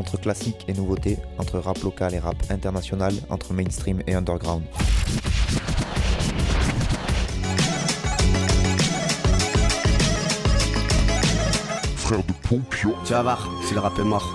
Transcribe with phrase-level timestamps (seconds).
[0.00, 4.62] Entre classique et nouveauté, entre rap local et rap international, entre mainstream et underground.
[11.96, 12.94] Frère de Pompio.
[13.04, 14.34] Tu vas voir, si le rap est mort.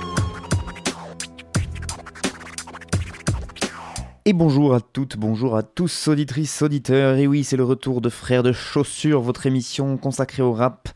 [4.26, 7.18] Et bonjour à toutes, bonjour à tous, auditrices, auditeurs.
[7.18, 10.90] Et oui, c'est le retour de Frères de Chaussures, votre émission consacrée au rap.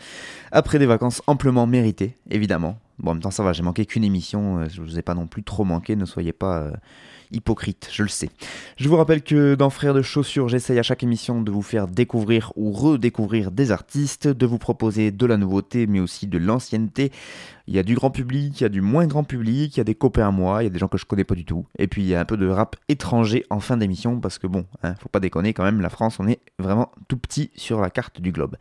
[0.52, 2.78] Après des vacances amplement méritées, évidemment.
[3.00, 5.14] Bon, en même temps, ça va, j'ai manqué qu'une émission, euh, je vous ai pas
[5.14, 6.72] non plus trop manqué, ne soyez pas euh,
[7.32, 8.30] hypocrite, je le sais.
[8.78, 11.88] Je vous rappelle que dans Frères de Chaussures, j'essaye à chaque émission de vous faire
[11.88, 17.12] découvrir ou redécouvrir des artistes, de vous proposer de la nouveauté, mais aussi de l'ancienneté.
[17.70, 19.82] Il y a du grand public, il y a du moins grand public, il y
[19.82, 21.46] a des copains à moi, il y a des gens que je connais pas du
[21.46, 21.68] tout.
[21.78, 24.48] Et puis il y a un peu de rap étranger en fin d'émission, parce que
[24.48, 27.80] bon, hein, faut pas déconner quand même, la France, on est vraiment tout petit sur
[27.80, 28.56] la carte du globe.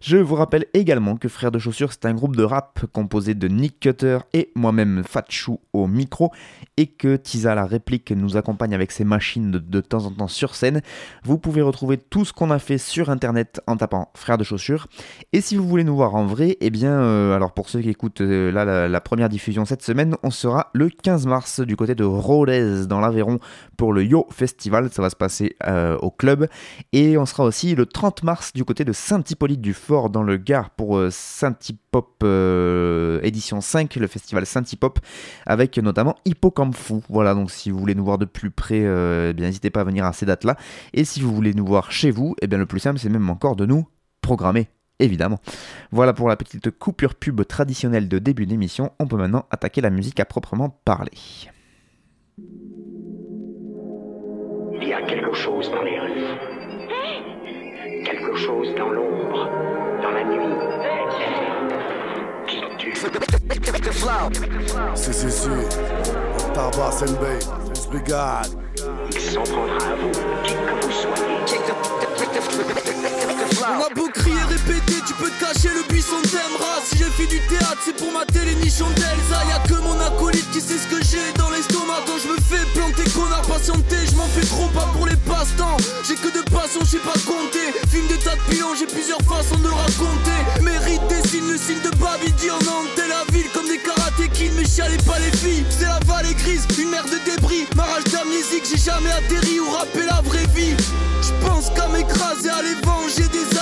[0.00, 3.46] Je vous rappelle également que Frères de Chaussures, c'est un groupe de rap composé de
[3.46, 6.32] Nick Cutter et moi-même Fatchou au micro,
[6.76, 10.26] et que Tisa la réplique nous accompagne avec ses machines de, de temps en temps
[10.26, 10.82] sur scène.
[11.22, 14.88] Vous pouvez retrouver tout ce qu'on a fait sur internet en tapant Frères de Chaussures.
[15.32, 17.90] Et si vous voulez nous voir en vrai, eh bien, euh, alors pour ceux qui
[17.90, 21.94] écoutent euh, là la, première diffusion cette semaine, on sera le 15 mars du côté
[21.94, 23.38] de Rodez dans l'Aveyron
[23.76, 24.90] pour le Yo Festival.
[24.90, 26.48] Ça va se passer euh, au club.
[26.92, 30.36] Et on sera aussi le 30 mars du côté de Saint-Hippolyte du Fort dans le
[30.36, 34.98] Gard pour euh, Saint-Hip-Hop euh, édition 5, le festival Saint-Hip-Hop,
[35.46, 37.02] avec notamment Hippocampe Fou.
[37.08, 40.04] Voilà, donc si vous voulez nous voir de plus près, eh n'hésitez pas à venir
[40.04, 40.56] à ces dates-là.
[40.94, 43.28] Et si vous voulez nous voir chez vous, eh bien le plus simple, c'est même
[43.30, 43.86] encore de nous
[44.20, 44.68] programmer.
[45.00, 45.38] Évidemment.
[45.92, 48.92] Voilà pour la petite coupure pub traditionnelle de début d'émission.
[48.98, 51.12] On peut maintenant attaquer la musique à proprement parler.
[54.80, 56.24] Il y a quelque chose dans les rues.
[58.04, 59.48] Quelque chose dans l'ombre,
[60.02, 60.56] dans la nuit.
[62.46, 62.94] Qui tue?
[64.94, 65.48] Si, si, si.
[66.54, 67.38] Tarba, Senbei,
[67.90, 68.48] Brigade.
[69.10, 70.10] Il s'en prendra à vous,
[70.42, 71.27] qui que vous soyez.
[73.68, 76.80] On a beau crier, répéter, tu peux te cacher, le buisson t'aimera.
[76.88, 79.44] Si j'ai fait du théâtre, c'est pour ma télé nichon d'Elsa.
[79.44, 82.00] Y'a que mon acolyte qui sait ce que j'ai dans l'estomac.
[82.06, 85.76] Quand je me fais planter, connard, patienter, je m'en fais trop pas pour les passe-temps.
[86.06, 87.76] J'ai que de passion, je sais pas compter.
[87.90, 90.40] Film de tas de pilons, j'ai plusieurs façons de le raconter.
[90.62, 95.02] Mérite dessine le signe de Babidi en hantait la ville comme des karatékines, mais chialez
[95.04, 95.64] pas les filles.
[95.68, 97.66] C'est la vallée grise, une mer de débris.
[97.76, 98.04] Ma rage
[98.64, 100.74] j'ai jamais atterri ou rappelé la vraie vie.
[101.22, 103.57] Je pense qu'à m'écraser à les venger des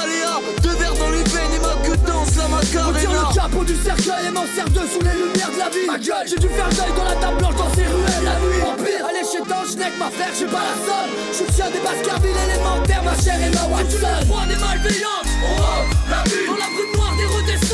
[0.62, 3.28] Deux verres dans les veines et ma queue danse la Retire macarena.
[3.28, 5.98] le capot du cercueil et m'en sers deux sous les lumières de la vie Ma
[5.98, 8.62] gueule, j'ai dû faire deuil dans la table blanche dans ces ruelles la nuit.
[8.62, 11.80] Empire, allez chez Dangenek, ma frère, j'ai pas la somme Je suis le chien des
[11.80, 16.46] Baskerville élémentaires, ma chère est ma Watson Froid des malveillantes, on rentre la ville.
[16.46, 17.65] Dans la brume noire des redescentes,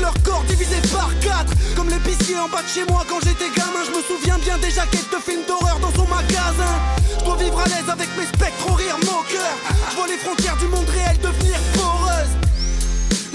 [0.00, 1.52] leur corps divisé par quatre.
[1.76, 4.70] Comme l'épicier en bas de chez moi quand j'étais gamin, je me souviens bien des
[4.70, 6.74] jaquettes de films d'horreur dans son magasin.
[7.18, 9.54] Je dois vivre à l'aise avec mes spectres au rire moqueur.
[9.90, 10.83] Je vois les frontières du monde.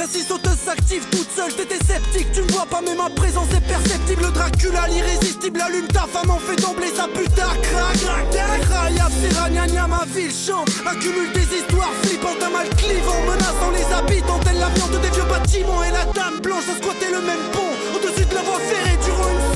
[0.09, 3.61] Scie sauteuse s'active toute seule, t'étais sceptique, tu me vois pas mais ma présence est
[3.67, 4.23] perceptible.
[4.23, 8.09] Le Dracula l'irrésistible allume ta femme en fait d'emblée sa putain craque
[8.71, 14.39] Rayab, Sirania, ma ville chante Accumule des histoires flippantes, un mal clivant Menaçant les habitants,
[14.39, 17.73] telle la viande des vieux bâtiments Et la dame blanche a squatté le même pont
[17.95, 19.48] Au-dessus de la voie ferrée durant une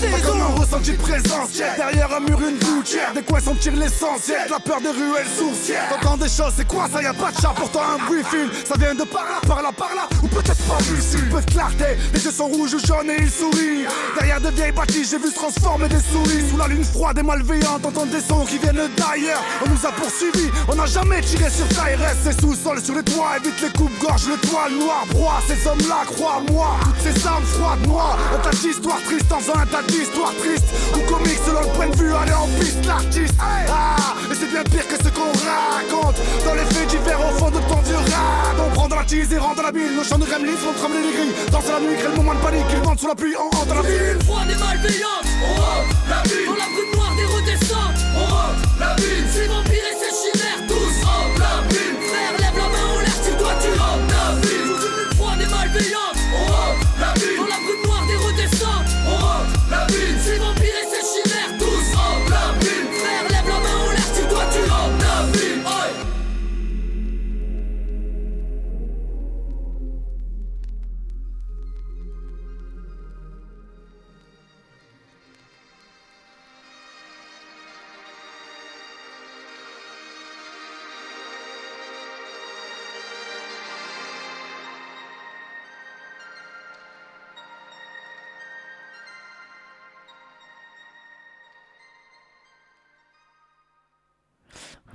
[0.00, 1.72] Pas comme un ressenti présentiel.
[1.76, 3.12] Derrière un mur, une gouttière.
[3.14, 4.46] Des coins sentir l'essentiel.
[4.50, 5.88] La peur des ruelles sourcières.
[5.88, 7.02] T'entends des choses, c'est quoi ça?
[7.02, 8.50] Y a pas de chat, pourtant un bruit file.
[8.64, 10.08] Ça vient de par là, par là, par là.
[10.22, 11.30] Ou peut-être pas lucide.
[11.30, 13.86] Peu de clarté, les yeux sont rouges ou jaunes et ils sourient.
[14.18, 16.44] Derrière de vieilles bâtisses, j'ai vu se transformer des souris.
[16.50, 19.42] Sous la lune froide et malveillante, t'entends des sons qui viennent d'ailleurs.
[19.64, 22.16] On nous a poursuivis, on n'a jamais tiré sur ta RS.
[22.24, 25.04] C'est sous-sol sur les toits, évite les coupes-gorges, le toit noir.
[25.10, 26.76] Broie ces hommes-là, crois-moi.
[26.84, 28.18] Toutes ces armes froides, noires.
[28.34, 30.66] Un tas d'histoires tristes dans un d'histoire triste.
[30.94, 33.34] Ou comique selon le point de vue, allez en piste l'artiste.
[33.40, 36.16] Ah, et c'est bien pire que ce qu'on raconte.
[36.44, 39.32] Dans les faits divers au fond de ton vieux rad On prend dans la tease
[39.32, 41.34] et rend dans la bile Nos chants de gremlins font trembler les grilles.
[41.50, 42.66] Dans la nuit, crée le moment de panique.
[42.72, 44.14] Ils montent sous la pluie, on rentre dans la ville.
[44.14, 46.46] Une froide et malveillante, on rentre la ville.
[46.46, 49.26] Dans la brume noire des redescentes, on rentre la ville.
[49.32, 50.65] C'est vampire et c'est chimère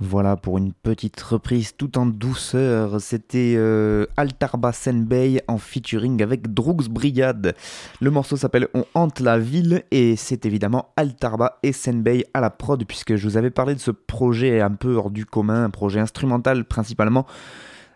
[0.04, 3.00] Voilà pour une petite reprise tout en douceur.
[3.00, 7.54] C'était euh, Altarba Senbei en featuring avec Drugs Brigade.
[8.00, 12.50] Le morceau s'appelle On hante la ville et c'est évidemment Altarba et Senbei à la
[12.50, 15.70] prod puisque je vous avais parlé de ce projet un peu hors du commun, un
[15.70, 17.24] projet instrumental principalement.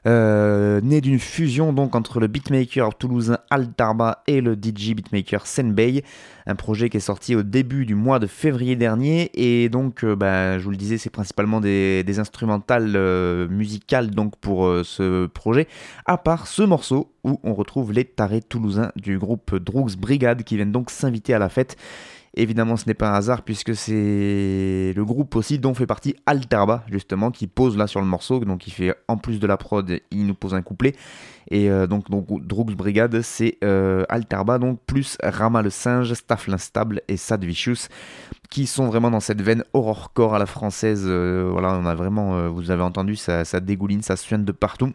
[0.06, 6.04] Euh, né d'une fusion donc entre le beatmaker toulousain Altarba et le DJ beatmaker Senbei,
[6.46, 9.30] un projet qui est sorti au début du mois de février dernier.
[9.34, 14.36] Et donc euh, bah, je vous le disais c'est principalement des, instrumentales euh, musicales donc
[14.36, 15.66] pour ce projet,
[16.04, 20.54] à part ce morceau où on retrouve les tarés toulousains du groupe Drugs Brigade qui
[20.54, 21.76] viennent donc s'inviter à la fête.
[22.38, 26.84] Évidemment, ce n'est pas un hasard puisque c'est le groupe aussi dont fait partie Altarba,
[26.90, 28.40] justement, qui pose là sur le morceau.
[28.40, 30.94] Donc, il fait en plus de la prod, il nous pose un couplet.
[31.50, 36.46] Et euh, donc, donc, Drugs Brigade, c'est euh, Altarba, donc plus Rama le singe, Staff
[36.46, 37.88] l'instable et Sad Vicious,
[38.50, 41.04] qui sont vraiment dans cette veine horrorcore à la française.
[41.06, 44.92] Euh, voilà, on a vraiment, vous avez entendu, ça, ça dégouline, ça suinte de partout.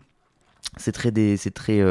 [0.77, 1.81] C'est très, des, c'est très.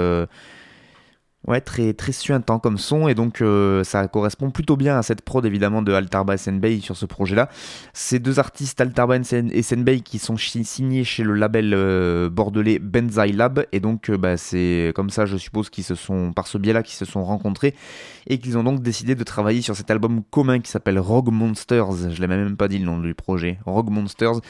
[1.47, 5.23] Ouais, très, très suintant comme son, et donc euh, ça correspond plutôt bien à cette
[5.23, 7.49] prod évidemment de Altarba et Senbei sur ce projet-là.
[7.95, 12.29] Ces deux artistes, Altarba et Sen- et Senbei, qui sont signés chez le label euh,
[12.29, 16.33] bordelais Benzai Lab, et donc euh, bah, c'est comme ça, je suppose, qu'ils se sont,
[16.35, 17.75] par ce biais-là, qu'ils se sont rencontrés,
[18.27, 22.11] et qu'ils ont donc décidé de travailler sur cet album commun qui s'appelle Rogue Monsters.
[22.11, 24.41] Je l'ai même pas dit le nom du projet, Rogue Monsters,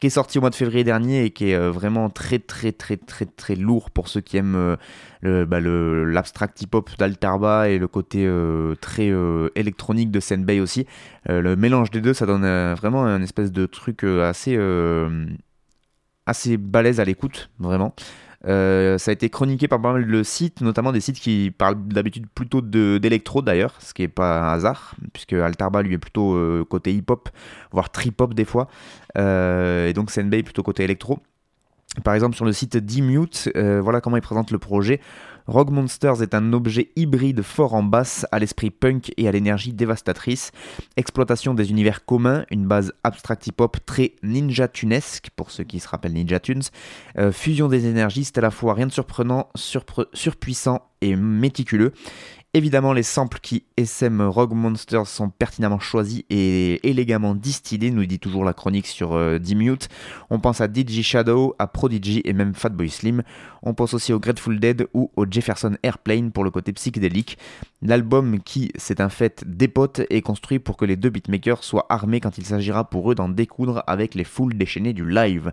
[0.00, 2.96] qui est sorti au mois de février dernier et qui est vraiment très, très, très,
[2.96, 4.78] très, très lourd pour ceux qui aiment.
[5.20, 10.60] Le, bah, le- l'abstract hip-hop d'Altarba et le côté euh, très euh, électronique de Senbei
[10.60, 10.86] aussi.
[11.28, 14.58] Euh, le mélange des deux, ça donne vraiment un espèce de truc assez,
[16.26, 17.94] assez balèze à l'écoute, vraiment.
[18.44, 22.26] Ça a été chroniqué par pas mal de sites, notamment des sites qui parlent d'habitude
[22.32, 26.92] plutôt d'électro d'ailleurs, ce qui est pas un hasard, puisque Altarba lui est plutôt côté
[26.94, 27.28] hip-hop,
[27.72, 28.68] voire trip-hop des fois,
[29.16, 31.18] et donc Senbei plutôt côté électro.
[32.04, 35.00] Par exemple, sur le site D-Mute, euh, voilà comment il présente le projet.
[35.46, 39.72] Rogue Monsters est un objet hybride fort en basse, à l'esprit punk et à l'énergie
[39.72, 40.52] dévastatrice.
[40.98, 45.88] Exploitation des univers communs, une base abstract hip-hop très ninja tunesque, pour ceux qui se
[45.88, 46.64] rappellent Ninja Tunes.
[47.16, 51.92] Euh, fusion des énergies, c'est à la fois rien de surprenant, surpre- surpuissant et méticuleux.
[52.58, 58.18] Évidemment, les samples qui SM Rogue Monsters sont pertinemment choisis et élégamment distillés, nous dit
[58.18, 59.38] toujours la chronique sur euh.
[60.28, 63.22] On pense à DJ Shadow, à Prodigy et même Fatboy Slim.
[63.62, 67.38] On pense aussi au Grateful Dead ou au Jefferson Airplane pour le côté psychédélique.
[67.80, 72.18] L'album qui, c'est un fait, dépote est construit pour que les deux beatmakers soient armés
[72.18, 75.52] quand il s'agira pour eux d'en découdre avec les foules déchaînées du live.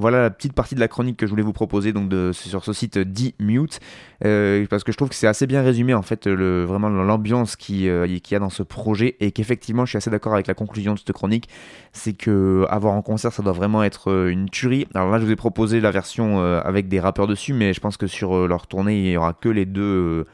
[0.00, 2.72] Voilà la petite partie de la chronique que je voulais vous proposer donc sur ce
[2.72, 3.80] site D-Mute,
[4.24, 7.56] euh, parce que je trouve que c'est assez bien résumé en fait le, vraiment l'ambiance
[7.56, 9.16] qui, euh, qu'il y a dans ce projet.
[9.18, 11.48] Et qu'effectivement je suis assez d'accord avec la conclusion de cette chronique,
[11.92, 14.86] c'est que avoir en concert ça doit vraiment être euh, une tuerie.
[14.94, 17.80] Alors là je vous ai proposé la version euh, avec des rappeurs dessus, mais je
[17.80, 19.82] pense que sur euh, leur tournée il y aura que les deux...
[19.82, 20.24] euh,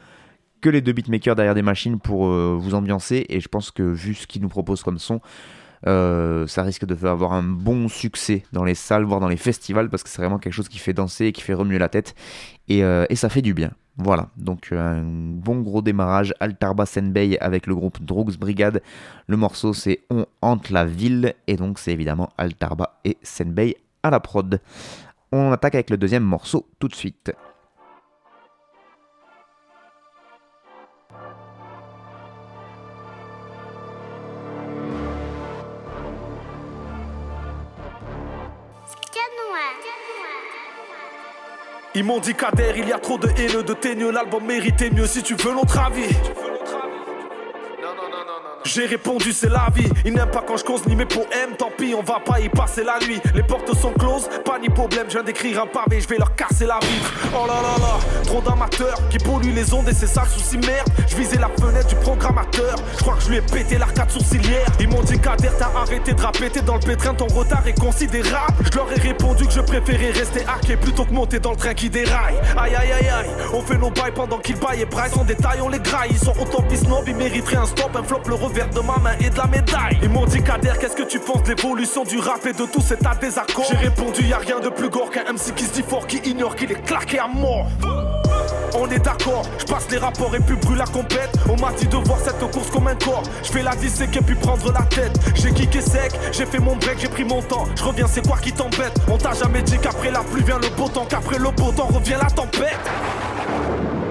[0.61, 3.25] que les deux beatmakers derrière des machines pour euh, vous ambiancer.
[3.29, 5.21] Et je pense que vu ce qu'ils nous proposent comme son
[5.87, 9.89] euh, ça risque de avoir un bon succès dans les salles voire dans les festivals
[9.89, 12.15] parce que c'est vraiment quelque chose qui fait danser et qui fait remuer la tête
[12.67, 16.85] et, euh, et ça fait du bien voilà, donc euh, un bon gros démarrage, Altarba
[16.85, 18.81] Senbei avec le groupe Drugs Brigade.
[19.27, 24.09] Le morceau c'est On hante la ville et donc c'est évidemment Altarba et Senbei à
[24.09, 24.59] la prod.
[25.31, 27.31] On attaque avec le deuxième morceau tout de suite.
[41.97, 45.07] Ils m'ont dit Kader, il y a trop de haineux, de teigneux, l'album méritait mieux
[45.07, 46.13] si tu veux notre avis.
[48.65, 51.69] J'ai répondu c'est la vie, il n'aime pas quand je cause ni mes poèmes, tant
[51.77, 53.21] pis on va pas y passer la nuit.
[53.35, 56.35] Les portes sont closes, pas ni problème, je viens d'écrire un pavé, je vais leur
[56.35, 57.13] casser la vitre.
[57.31, 60.57] Oh là là là, trop d'amateurs qui polluent les ondes et c'est ça le souci
[60.57, 60.87] merde.
[61.07, 64.65] Je visais la fenêtre du programmateur, je crois que je lui ai pété l'arcade sourcilière.
[64.79, 67.79] Ils m'ont dit Kader t'as arrêté de rapper, t'es dans le pétrin, ton retard est
[67.79, 68.65] considérable.
[68.71, 71.75] Je leur ai répondu que je préférais rester arqué plutôt que monter dans le train
[71.75, 72.39] qui déraille.
[72.57, 75.59] Aïe aïe aïe aïe, on fait nos bails pendant qu'ils baillent et Bryce en détail
[75.61, 76.09] on les graille.
[76.09, 79.29] Ils sont autant pis ils mériteraient un stop, un flop, le de ma main et
[79.29, 79.99] de la médaille.
[80.01, 82.99] Ils m'ont dit Kader, qu'est-ce que tu penses l'évolution du rap et de tout cet
[82.99, 85.83] tas désaccord J'ai répondu, y a rien de plus gore qu'un MC qui se dit
[85.83, 87.67] fort, qui ignore qu'il est claqué à mort.
[88.77, 91.31] On est d'accord, je passe les rapports et puis brûle la compète.
[91.49, 93.23] On m'a dit de voir cette course comme un corps.
[93.43, 95.17] Je fais la disséquer puis prendre la tête.
[95.35, 97.65] J'ai kické sec, j'ai fait mon break, j'ai pris mon temps.
[97.75, 98.93] Je reviens, c'est quoi qui t'embête?
[99.11, 101.87] On t'a jamais dit qu'après la pluie vient le beau temps, qu'après le beau temps
[101.87, 102.79] revient la tempête.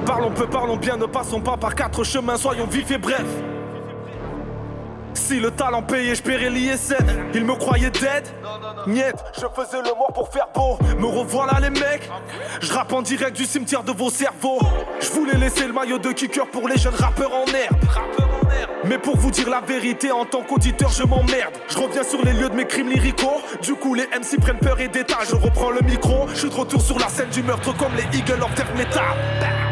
[0.05, 3.54] Parlons peu, parlons bien, ne passons pas par quatre chemins, soyons vifs et brefs.
[5.15, 6.99] Si le talent payait, je paierais l'ISF.
[7.35, 8.25] Ils me croyaient dead
[8.87, 10.79] Niet, je faisais le mort pour faire beau.
[10.99, 12.09] Me revoilà les mecs.
[12.61, 14.61] Je rappe en direct du cimetière de vos cerveaux.
[15.01, 17.77] Je voulais laisser le maillot de kicker pour les jeunes rappeurs en herbe.
[18.85, 21.55] Mais pour vous dire la vérité, en tant qu'auditeur, je m'emmerde.
[21.69, 23.41] Je reviens sur les lieux de mes crimes lyricaux.
[23.63, 25.19] Du coup, les MC prennent peur et d'état.
[25.29, 26.27] Je reprends le micro.
[26.35, 29.64] Je suis de retour sur la scène du meurtre comme les Eagles of Death Metal.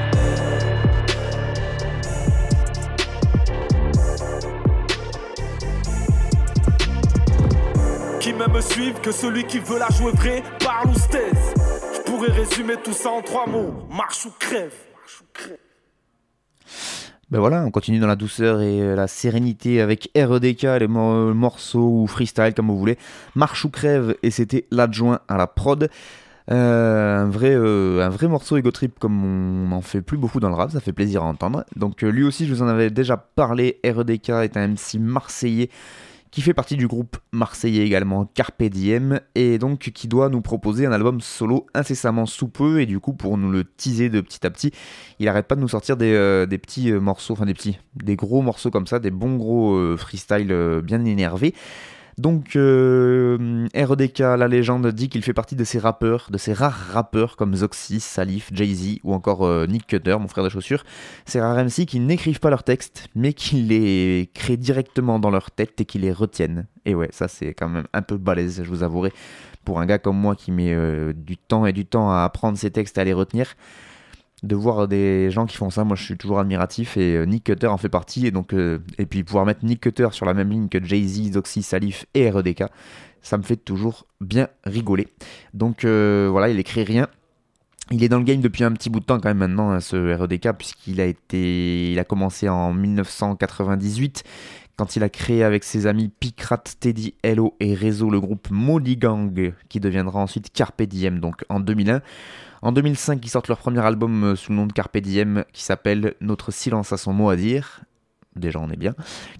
[8.22, 11.54] Qui m'aime suivre que celui qui veut la jouer vrai parle ou.
[11.96, 14.72] Je pourrais résumer tout ça en trois mots marche ou crève.
[17.32, 22.02] Ben voilà, on continue dans la douceur et euh, la sérénité avec REDK, les morceaux
[22.02, 22.96] ou freestyle comme vous voulez.
[23.34, 25.90] Marche ou crève et c'était l'adjoint à la prod.
[26.50, 30.38] Euh, un, vrai, euh, un vrai morceau ego trip comme on n'en fait plus beaucoup
[30.38, 31.64] dans le rap, ça fait plaisir à entendre.
[31.74, 35.70] Donc lui aussi je vous en avais déjà parlé, REDK est un MC marseillais
[36.32, 40.86] qui fait partie du groupe marseillais également Carpe Diem, et donc qui doit nous proposer
[40.86, 44.44] un album solo incessamment sous peu, et du coup pour nous le teaser de petit
[44.46, 44.72] à petit,
[45.20, 48.16] il arrête pas de nous sortir des, euh, petits euh, morceaux, enfin des petits, des
[48.16, 51.54] gros morceaux comme ça, des bons gros euh, freestyle bien énervés.
[52.18, 56.88] Donc euh, RDK, la légende, dit qu'il fait partie de ces rappeurs, de ces rares
[56.92, 60.84] rappeurs comme Zoxy, Salif, Jay-Z ou encore euh, Nick Cutter, mon frère de chaussures.
[61.24, 65.50] Ces rares MC qui n'écrivent pas leurs textes, mais qui les créent directement dans leur
[65.50, 66.66] tête et qui les retiennent.
[66.84, 69.12] Et ouais, ça c'est quand même un peu balèze, je vous avouerai,
[69.64, 72.58] pour un gars comme moi qui met euh, du temps et du temps à apprendre
[72.58, 73.54] ses textes et à les retenir
[74.42, 77.44] de voir des gens qui font ça, moi je suis toujours admiratif et euh, Nick
[77.44, 80.34] Cutter en fait partie et donc euh, et puis pouvoir mettre Nick Cutter sur la
[80.34, 82.64] même ligne que Jay-Z, Doxy, Salif et REDK,
[83.22, 85.08] ça me fait toujours bien rigoler.
[85.54, 87.06] Donc euh, voilà, il écrit rien.
[87.90, 89.80] Il est dans le game depuis un petit bout de temps quand même maintenant hein,
[89.80, 94.24] ce REDK puisqu'il a été il a commencé en 1998
[94.76, 98.96] quand il a créé avec ses amis Picrat, Teddy, Hello et Réseau le groupe Molly
[98.96, 102.02] Gang qui deviendra ensuite Carpe Diem donc en 2001.
[102.62, 105.64] En 2005, ils sortent leur premier album euh, sous le nom de Carpe Diem qui
[105.64, 107.82] s'appelle Notre silence a son mot à dire.
[108.36, 108.94] Déjà, on est bien.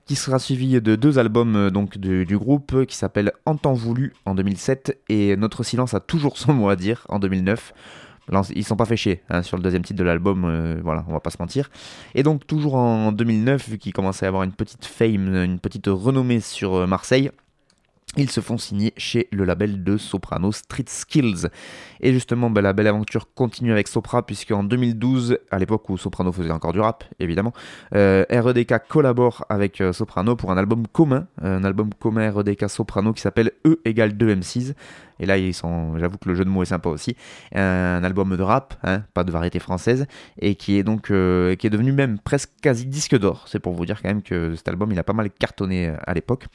[0.07, 4.13] Qui sera suivi de deux albums euh, donc du, groupe qui s'appellent En temps voulu
[4.27, 7.73] en 2007 et Notre silence a toujours son mot à dire en 2009.
[8.57, 11.21] ils sont pas fait hein, sur le deuxième titre de l'album, euh, voilà, on va
[11.21, 11.71] pas se mentir.
[12.17, 15.87] Et donc toujours en 2009, vu qu'ils commençaient à avoir une petite fame, une petite
[15.87, 17.31] renommée sur Marseille,
[18.17, 21.49] ils se font signer chez le label de Soprano Street Skills.
[22.01, 25.97] Et justement, bah, la belle aventure continue avec Sopra, puisque en 2012, à l'époque où
[25.97, 27.53] Soprano faisait encore du rap, évidemment,
[27.95, 33.13] euh, REDK collabore avec euh, Soprano pour un album commun, un album commun REDK Soprano
[33.13, 34.75] qui s'appelle E égale 2 M6.
[35.23, 37.17] Et là, ils sont, j'avoue que le jeu de mots est sympa aussi.
[37.55, 40.07] Un album de rap, hein, pas de variété française,
[40.41, 43.45] et qui est donc euh, qui est devenu même presque quasi disque d'or.
[43.47, 45.97] C'est pour vous dire quand même que cet album, il a pas mal cartonné euh,
[46.09, 46.47] à l'époque.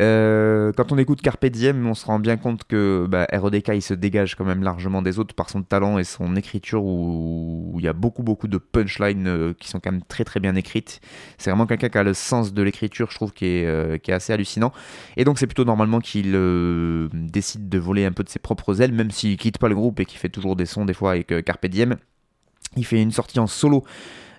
[0.00, 3.82] Euh, quand on écoute Carpe Diem, on se rend bien compte que bah, REDK, il
[3.82, 7.84] se dégage quand même largement des autres par son talent et son écriture où, il
[7.84, 11.00] y a beaucoup beaucoup de punchlines qui sont quand même très très bien écrites.
[11.36, 14.72] C'est vraiment quelqu'un qui a le sens de l'écriture, je trouve, qui est assez hallucinant.
[15.16, 16.32] Et donc c'est plutôt normalement qu'il
[17.12, 20.00] décide de voler un peu de ses propres ailes, même s'il quitte pas le groupe
[20.00, 21.96] et qu'il fait toujours des sons des fois avec euh, Carpe Diem.
[22.76, 23.84] Il fait une sortie en solo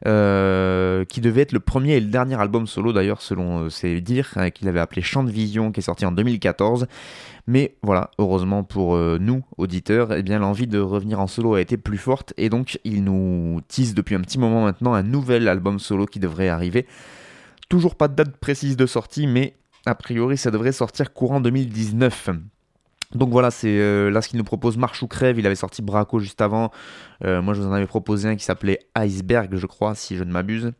[0.06, 4.00] euh, qui devait être le premier et le dernier album solo d'ailleurs selon euh, ses
[4.01, 6.88] dires, hein, qu'il avait appelé Chant de Vision, qui est sorti en 2014.
[7.48, 11.78] Mais voilà, heureusement pour nous, auditeurs, eh bien l'envie de revenir en solo a été
[11.78, 15.80] plus forte et donc il nous tease depuis un petit moment maintenant un nouvel album
[15.80, 16.86] solo qui devrait arriver.
[17.68, 22.30] Toujours pas de date précise de sortie, mais a priori ça devrait sortir courant 2019.
[23.16, 25.39] Donc voilà, c'est euh, là ce qu'il nous propose Marche ou Crève.
[25.39, 26.72] Il avait sorti Braco juste avant.
[27.24, 30.24] Euh, moi, je vous en avais proposé un qui s'appelait Iceberg, je crois, si je
[30.24, 30.72] ne m'abuse.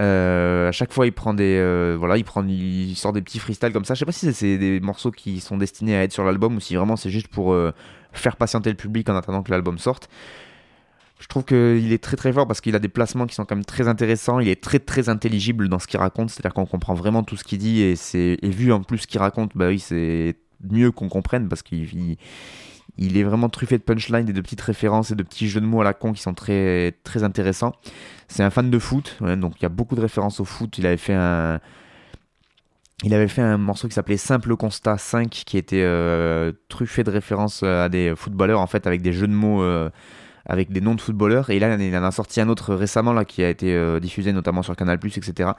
[0.00, 3.84] à chaque fois, il prend des, voilà, il prend, il sort des petits freestyles comme
[3.84, 3.94] ça.
[3.94, 6.60] Je sais pas si c'est des morceaux qui sont destinés à être sur l'album ou
[6.60, 7.56] si vraiment c'est juste pour
[8.12, 10.08] faire patienter le public en attendant que l'album sorte.
[11.20, 13.56] Je trouve qu'il est très très fort parce qu'il a des placements qui sont quand
[13.56, 14.40] même très intéressants.
[14.40, 17.44] Il est très très intelligible dans ce qu'il raconte, c'est-à-dire qu'on comprend vraiment tout ce
[17.44, 20.90] qu'il dit et c'est et vu en plus ce qu'il raconte, bah oui, c'est mieux
[20.90, 22.16] qu'on comprenne parce qu'il
[22.96, 25.66] il, est vraiment truffé de punchlines et de petites références et de petits jeux de
[25.66, 27.72] mots à la con qui sont très très intéressants.
[28.28, 30.78] C'est un fan de foot, donc il y a beaucoup de références au foot.
[30.78, 31.60] Il avait fait un
[33.04, 37.10] il avait fait un morceau qui s'appelait Simple Constat 5 qui était euh, truffé de
[37.10, 39.62] références à des footballeurs en fait avec des jeux de mots.
[39.62, 39.88] Euh,
[40.48, 41.50] avec des noms de footballeurs.
[41.50, 44.32] Et là, il en a sorti un autre récemment là, qui a été euh, diffusé
[44.32, 45.50] notamment sur Canal, etc.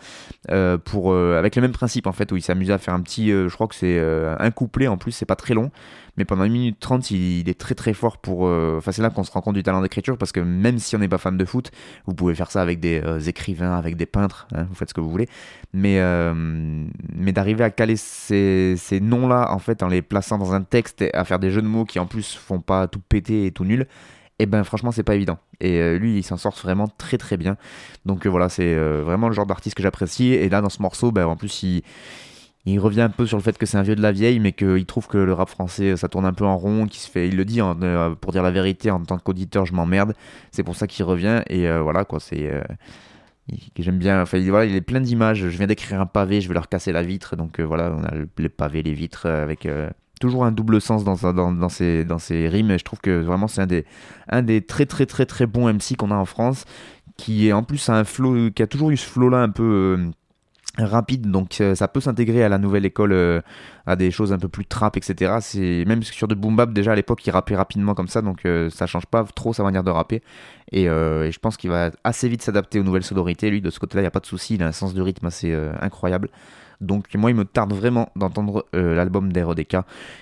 [0.49, 3.01] Euh, pour, euh, avec le même principe en fait, où il s'amuse à faire un
[3.01, 3.29] petit.
[3.29, 5.71] je crois que c'est un couplet en plus, c'est pas très long.
[6.17, 8.41] Mais pendant 1 minute 30, il, est très très fort pour.
[8.41, 10.99] Enfin, c'est là qu'on se rend compte du talent d'écriture parce que même si on
[10.99, 11.71] n'est pas fan de foot,
[12.07, 15.01] vous pouvez faire ça avec des écrivains, avec des peintres, hein, vous faites ce que
[15.01, 15.29] vous voulez.
[15.71, 16.01] Mais,
[17.13, 21.03] mais d'arriver à caler ces, ces noms-là en fait en les plaçant dans un texte
[21.03, 23.51] et à faire des jeux de mots qui en plus font pas tout péter et
[23.51, 23.87] tout nul,
[24.39, 25.37] et eh ben franchement c'est pas évident.
[25.59, 27.57] Et euh, lui il s'en sort vraiment très très bien.
[28.05, 30.31] Donc euh, voilà c'est euh, vraiment le genre d'artiste que j'apprécie.
[30.31, 31.83] Et là dans ce morceau, ben, en plus il,
[32.65, 34.53] il revient un peu sur le fait que c'est un vieux de la vieille, mais
[34.53, 37.27] qu'il trouve que le rap français ça tourne un peu en rond, qu'il se fait,
[37.27, 37.59] il le dit
[38.21, 40.13] pour dire la vérité en tant qu'auditeur je m'emmerde.
[40.51, 42.49] C'est pour ça qu'il revient et voilà quoi c'est
[43.77, 44.21] j'aime bien.
[44.21, 45.39] Enfin, voilà, il est plein d'images.
[45.39, 47.35] Je viens d'écrire un pavé, je vais leur casser la vitre.
[47.35, 49.67] Donc voilà, on a les pavés, les vitres avec
[50.19, 51.15] toujours un double sens dans,
[51.69, 52.71] ses, rimes.
[52.71, 53.85] Et je trouve que vraiment, c'est un des,
[54.29, 56.65] un des très, très, très, très bons MC qu'on a en France.
[57.17, 59.63] Qui est en plus un flow, qui a toujours eu ce flow-là un peu.
[59.97, 60.11] Euh,
[60.77, 63.41] rapide donc euh, ça peut s'intégrer à la nouvelle école euh,
[63.85, 66.93] à des choses un peu plus trap etc c'est même sur de boom bap déjà
[66.93, 69.89] à l'époque il rappait rapidement comme ça donc ça change pas trop sa manière de
[69.89, 70.21] rapper
[70.71, 70.85] et, et
[71.31, 74.03] je pense qu'il va assez vite s'adapter aux nouvelles sonorités lui de ce côté là
[74.03, 76.29] il y a pas de souci il a un sens de rythme assez incroyable
[76.81, 79.77] donc moi, il me tarde vraiment d'entendre euh, l'album d'RDK.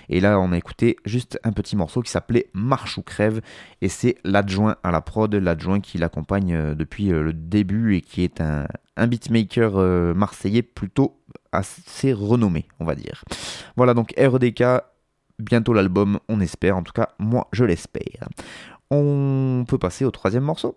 [0.08, 3.40] Et là, on a écouté juste un petit morceau qui s'appelait Marche ou crève.
[3.80, 8.00] Et c'est l'adjoint à la prod, l'adjoint qui l'accompagne euh, depuis euh, le début et
[8.00, 8.66] qui est un,
[8.96, 11.16] un beatmaker marseillais plutôt
[11.52, 13.24] assez renommé, on va dire.
[13.76, 14.64] Voilà, donc RDK,
[15.38, 16.76] bientôt l'album, on espère.
[16.76, 18.28] En tout cas, moi, je l'espère.
[18.90, 20.76] On peut passer au troisième morceau.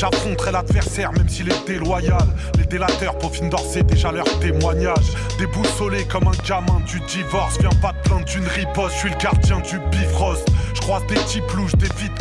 [0.00, 2.26] J'affronterai l'adversaire même s'il est déloyal.
[2.56, 5.12] Les délateurs peaufinent d'Orsay déjà leur témoignage.
[5.38, 7.58] Déboussolé comme un gamin du divorce.
[7.60, 10.48] Viens pas te plaindre d'une riposte, je suis le gardien du bifrost.
[10.74, 12.14] Je croise des types louches, des vides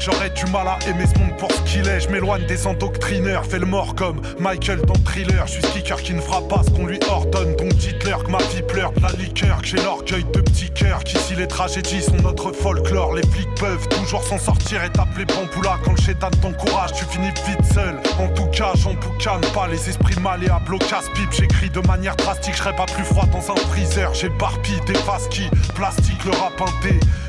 [0.00, 2.00] J'aurais du mal à aimer ce monde pour ce qu'il est.
[2.00, 5.46] Je m'éloigne des endoctrineurs, fais le mort comme Michael dans Thriller.
[5.46, 7.54] Je suis qui ne fera pas ce qu'on lui ordonne.
[7.56, 11.04] Donc dites-leur que ma vie pleure la liqueur, que j'ai l'orgueil de petit cœur.
[11.04, 13.14] Qu'ici les tragédies sont notre folklore.
[13.14, 16.92] Les flics peuvent toujours s'en sortir et t'appeler Bamboula quand le chétan t'encourage.
[16.94, 18.00] Tu finis vite seul.
[18.18, 21.32] En tout cas, j'en boucane pas les esprits malléables au casse-pipe.
[21.32, 24.14] J'écris de manière drastique, je serais pas plus froid dans un freezer.
[24.14, 24.94] J'ai barpi des
[25.30, 26.60] qui plastique le rap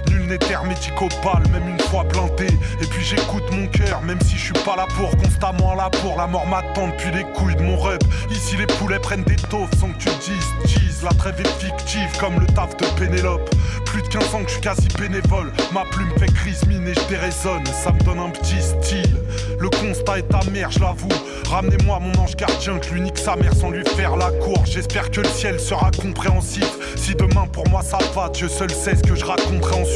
[0.09, 2.47] Nul n'est hermético-pâle, même une fois planté.
[2.81, 6.17] Et puis j'écoute mon cœur, même si je suis pas là pour constamment là pour.
[6.17, 8.03] La mort m'attend depuis les couilles de mon rep.
[8.29, 11.03] Ici les poulets prennent des taufs sans que tu dises, tease.
[11.03, 13.49] La trêve est fictive comme le taf de Pénélope.
[13.85, 15.51] Plus de 15 ans que je suis quasi bénévole.
[15.73, 17.65] Ma plume fait crise mine et je déraisonne.
[17.65, 19.17] Ça me donne un petit style.
[19.59, 21.09] Le constat est amer, je l'avoue.
[21.49, 24.63] Ramenez-moi mon ange gardien, que l'unique sa mère sans lui faire la cour.
[24.65, 26.69] J'espère que le ciel sera compréhensif.
[26.95, 29.90] Si demain pour moi ça va, Dieu seul sait ce que je raconterai ensuite.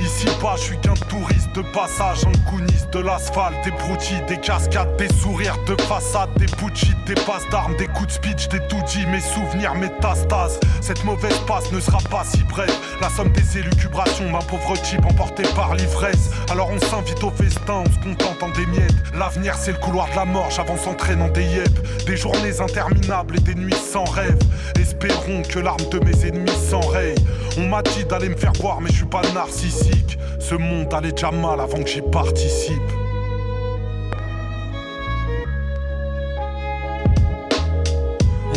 [0.00, 4.38] Ici bas, je suis qu'un touriste de passage, un couniste de l'asphalte, des broutilles, des
[4.38, 8.60] cascades, des sourires de façade, des bougies, des passes d'armes, des coups de speech, des
[8.68, 10.60] doudis, mes souvenirs, métastases.
[10.80, 12.72] Cette mauvaise passe ne sera pas si brève.
[13.00, 16.30] La somme des élucubrations, ma pauvre type emporté par l'ivresse.
[16.50, 18.94] Alors on s'invite au festin, on se contente en des miettes.
[19.14, 22.06] L'avenir c'est le couloir de la mort, j'avance en traînant des yep.
[22.06, 24.38] Des journées interminables et des nuits sans rêve.
[24.80, 27.14] Espérons que l'arme de mes ennemis s'enraye.
[27.58, 30.18] On m'a dit d'aller me faire voir, mais je suis pas narcissique.
[30.40, 32.80] Ce monde allait déjà mal avant que j'y participe.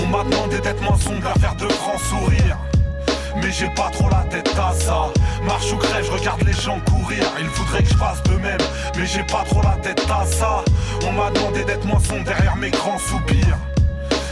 [0.01, 2.57] On m'a demandé d'être moins sombre, à faire de grands sourires.
[3.35, 5.11] Mais j'ai pas trop la tête à ça.
[5.43, 7.23] Marche ou crève, je regarde les gens courir.
[7.39, 8.61] Il faudrait que je fasse de même,
[8.97, 10.63] mais j'ai pas trop la tête à ça.
[11.05, 13.57] On m'a demandé d'être moins sombre derrière mes grands soupirs.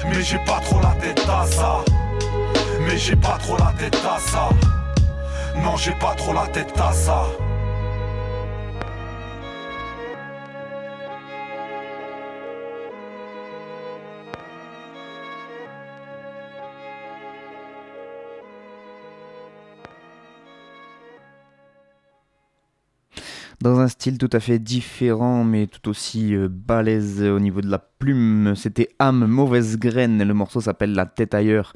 [0.08, 1.84] Mais j'ai pas trop la tête à ça.
[2.94, 4.50] Mais j'ai pas trop la tête à ça.
[5.64, 7.24] Non, j'ai pas trop la tête à ça.
[23.60, 27.72] Dans un style tout à fait différent, mais tout aussi euh, balèze au niveau de
[27.72, 30.22] la plume, c'était âme mauvaise graine.
[30.24, 31.74] Le morceau s'appelle La tête ailleurs.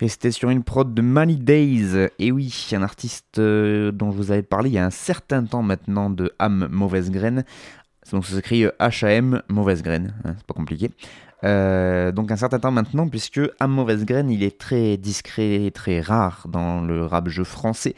[0.00, 2.08] Et c'était sur une prod de Money Days.
[2.18, 5.44] Et oui, un artiste euh, dont je vous avais parlé il y a un certain
[5.44, 7.44] temps maintenant de âme mauvaise graine.
[8.12, 10.90] Donc ça s'écrit H-A-M mauvaise graine, hein, c'est pas compliqué.
[11.44, 16.00] Euh, donc un certain temps maintenant, puisque âme mauvaise graine, il est très discret, très
[16.00, 17.94] rare dans le rap jeu français.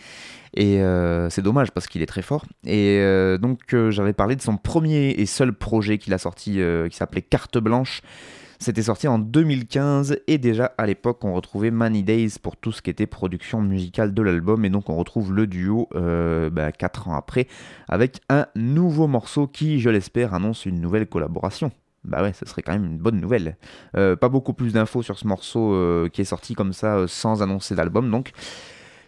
[0.55, 2.45] Et euh, c'est dommage parce qu'il est très fort.
[2.67, 6.61] Et euh, donc euh, j'avais parlé de son premier et seul projet qu'il a sorti
[6.91, 8.03] qui s'appelait Carte Blanche.
[8.63, 12.81] C'était sorti en 2015 et déjà à l'époque on retrouvait Many Days pour tout ce
[12.81, 16.71] qui était production musicale de l'album et donc on retrouve le duo 4 bah,
[17.07, 17.49] ans après
[17.89, 21.73] avec un nouveau morceau qui je l'espère annonce une nouvelle collaboration.
[22.05, 23.57] Bah ouais, ce serait quand même une bonne nouvelle.
[23.95, 28.09] pas beaucoup plus d'infos sur ce morceau qui est sorti comme ça sans annoncer d'album
[28.13, 28.31] donc.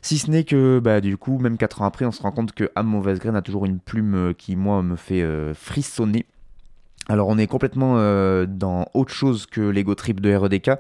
[0.03, 2.53] Si ce n'est que, bah, du coup, même 4 ans après, on se rend compte
[2.53, 6.27] que Am Mauvaise Graine a toujours une plume euh, qui, moi, me fait euh, frissonner.
[7.09, 10.71] Alors on est complètement euh, dans autre chose que l'ego trip de REDK.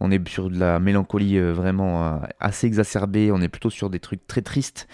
[0.00, 3.30] On est sur de la mélancolie vraiment assez exacerbée.
[3.32, 4.86] On est plutôt sur des trucs très tristes.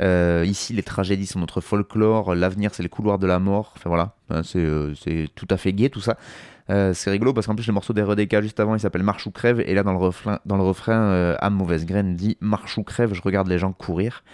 [0.00, 2.34] ici, les tragédies sont notre folklore.
[2.34, 3.74] L'avenir, c'est le couloir de la mort.
[3.76, 6.16] Enfin voilà, c'est tout à fait gai tout ça.
[6.70, 9.26] Euh, c'est rigolo parce qu'en plus le morceau des RDK juste avant il s'appelle Marche
[9.26, 12.38] ou crève et là dans le refrain, dans le refrain euh, Âme mauvaise graine dit
[12.40, 14.24] Marche ou crève, je regarde les gens courir.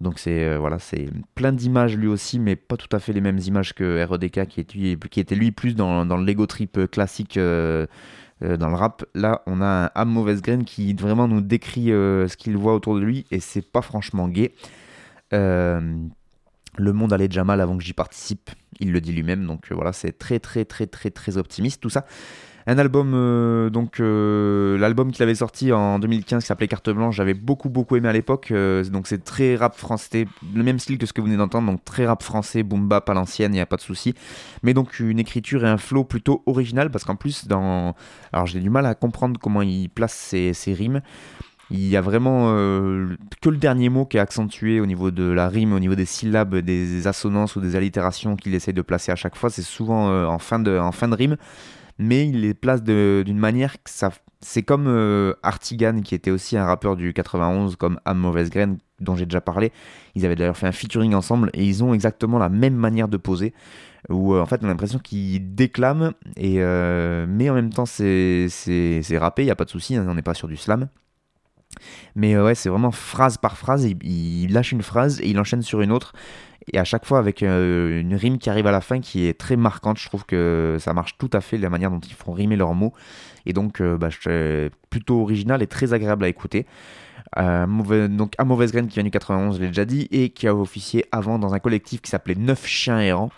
[0.00, 3.20] Donc c'est euh, voilà, c'est plein d'images lui aussi, mais pas tout à fait les
[3.20, 4.60] mêmes images que REDK qui,
[5.20, 7.88] était lui plus dans, le Lego Trip classique dans
[8.40, 9.04] le rap.
[9.14, 12.96] Là, on a un âme mauvaise graine qui vraiment nous décrit ce qu'il voit autour
[12.96, 14.52] de lui et c'est pas franchement gay.
[16.76, 19.74] Le monde allait déjà mal avant que j'y participe, il le dit lui-même, donc euh,
[19.74, 22.04] voilà, c'est très très très très très optimiste tout ça.
[22.66, 27.16] Un album, euh, donc euh, l'album qu'il avait sorti en 2015 qui s'appelait Carte Blanche,
[27.16, 28.52] j'avais beaucoup beaucoup aimé à l'époque.
[28.90, 31.84] donc c'est très rap français, le même style que ce que vous venez d'entendre, donc
[31.84, 34.14] très rap français, boom bap à l'ancienne, il n'y a pas de souci.
[34.62, 37.94] Mais donc une écriture et un flow plutôt original parce qu'en plus dans,
[38.32, 41.00] alors j'ai du mal à comprendre comment il place ses, rimes.
[41.70, 45.24] Il y a vraiment euh, que le dernier mot qui est accentué au niveau de
[45.24, 49.12] la rime, au niveau des syllabes, des assonances ou des allitérations qu'il essaye de placer
[49.12, 49.50] à chaque fois.
[49.50, 51.36] C'est souvent euh, en, fin de, en fin de rime,
[51.98, 54.10] mais il les place d'une manière que ça.
[54.40, 58.78] C'est comme euh, Artigan, qui était aussi un rappeur du 91, comme Am Mauvaise Graine,
[59.00, 59.72] dont j'ai déjà parlé.
[60.14, 63.16] Ils avaient d'ailleurs fait un featuring ensemble et ils ont exactement la même manière de
[63.16, 63.54] poser.
[64.10, 68.48] Où en fait on a l'impression qu'ils déclament, et, mais en même temps c'est
[69.18, 70.88] rappé, il n'y a pas de souci, hein, on n'est pas sur du slam.
[72.14, 73.84] Mais euh, ouais, c'est vraiment phrase par phrase.
[73.84, 76.12] Il, lâche une phrase et il enchaîne sur une autre.
[76.72, 79.38] Et à chaque fois avec euh, une rime qui arrive à la fin qui est
[79.38, 79.98] très marquante.
[79.98, 82.74] Je trouve que ça marche tout à fait la manière dont ils font rimer leurs
[82.74, 82.92] mots.
[83.46, 84.08] Et donc, euh, bah,
[84.90, 86.66] plutôt original et très agréable à écouter.
[87.36, 90.54] donc, à Mauvaise Graine qui vient du 91, je l'ai déjà dit, et qui a
[90.54, 93.30] officié avant dans un collectif qui s'appelait Neuf Chiens Errants.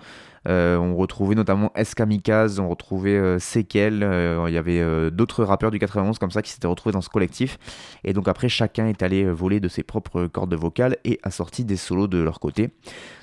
[0.46, 5.70] Euh, on retrouvait notamment Eskamikaz, on retrouvait euh, Sekel, euh, il y avait d'autres rappeurs
[5.70, 7.58] du 91 comme ça qui s'étaient retrouvés dans ce collectif.
[8.04, 11.64] Et donc après, chacun est allé voler de ses propres cordes vocales et a sorti
[11.64, 12.70] des solos de leur côté.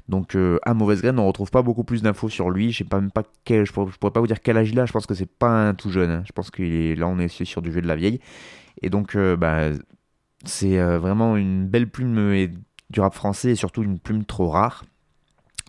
[0.09, 2.71] Donc à Mauvaise Graine, on retrouve pas beaucoup plus d'infos sur lui.
[2.71, 4.85] Je sais pas même pas quel, je pourrais, pas vous dire quel âge il a.
[4.85, 6.09] Je pense que c'est pas un tout jeune.
[6.09, 6.23] Hein.
[6.25, 8.19] Je pense que là on est sur du jeu de la vieille.
[8.81, 9.69] Et donc bah,
[10.43, 12.47] c'est vraiment une belle plume
[12.89, 14.83] du rap français et surtout une plume trop rare.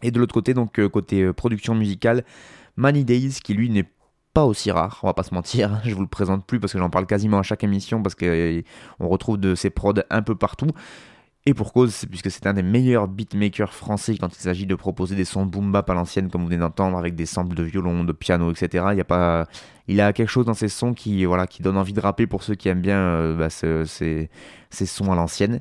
[0.05, 2.25] Et de l'autre côté, donc euh, côté euh, production musicale,
[2.77, 3.89] Money Days, qui lui n'est
[4.35, 6.79] pas aussi rare, on va pas se mentir, je vous le présente plus parce que
[6.79, 8.63] j'en parle quasiment à chaque émission parce qu'on euh,
[9.01, 10.69] retrouve de ces prods un peu partout.
[11.47, 15.15] Et pour cause, puisque c'est un des meilleurs beatmakers français quand il s'agit de proposer
[15.15, 18.05] des sons boom bap à l'ancienne, comme vous venez d'entendre, avec des samples de violon,
[18.05, 18.87] de piano, etc.
[18.93, 19.47] Il y a pas,
[19.87, 22.43] il a quelque chose dans ses sons qui, voilà, qui donne envie de rapper pour
[22.43, 24.31] ceux qui aiment bien bah, ces,
[24.71, 25.61] sons à l'ancienne.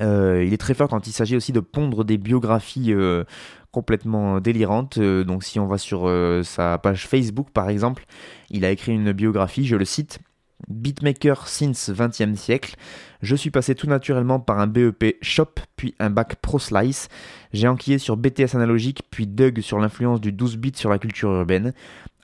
[0.00, 3.24] Euh, il est très fort quand il s'agit aussi de pondre des biographies euh,
[3.72, 4.98] complètement délirantes.
[4.98, 6.10] Euh, donc si on va sur
[6.44, 8.04] sa page Facebook par exemple,
[8.50, 10.20] il a écrit une biographie, je le cite.
[10.66, 12.74] Beatmaker since 20e siècle,
[13.22, 17.08] je suis passé tout naturellement par un BEP Shop, puis un bac Pro Slice.
[17.52, 21.30] J'ai enquillé sur BTS analogique, puis Doug sur l'influence du 12 bits sur la culture
[21.30, 21.74] urbaine.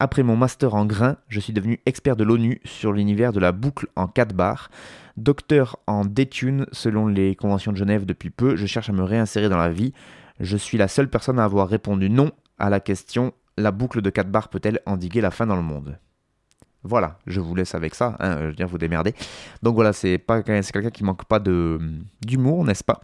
[0.01, 3.53] Après mon master en grain, je suis devenu expert de l'ONU sur l'univers de la
[3.53, 4.69] boucle en 4 bars.
[5.16, 9.48] Docteur en détune selon les conventions de Genève depuis peu, je cherche à me réinsérer
[9.48, 9.92] dans la vie.
[10.40, 14.11] Je suis la seule personne à avoir répondu non à la question la boucle de
[14.11, 15.98] 4 bars peut-elle endiguer la fin dans le monde?
[16.83, 19.14] Voilà, je vous laisse avec ça, hein, je dire, vous démerder.
[19.62, 23.00] Donc voilà, c'est quelqu'un qui manque pas d'humour, n'est-ce pas?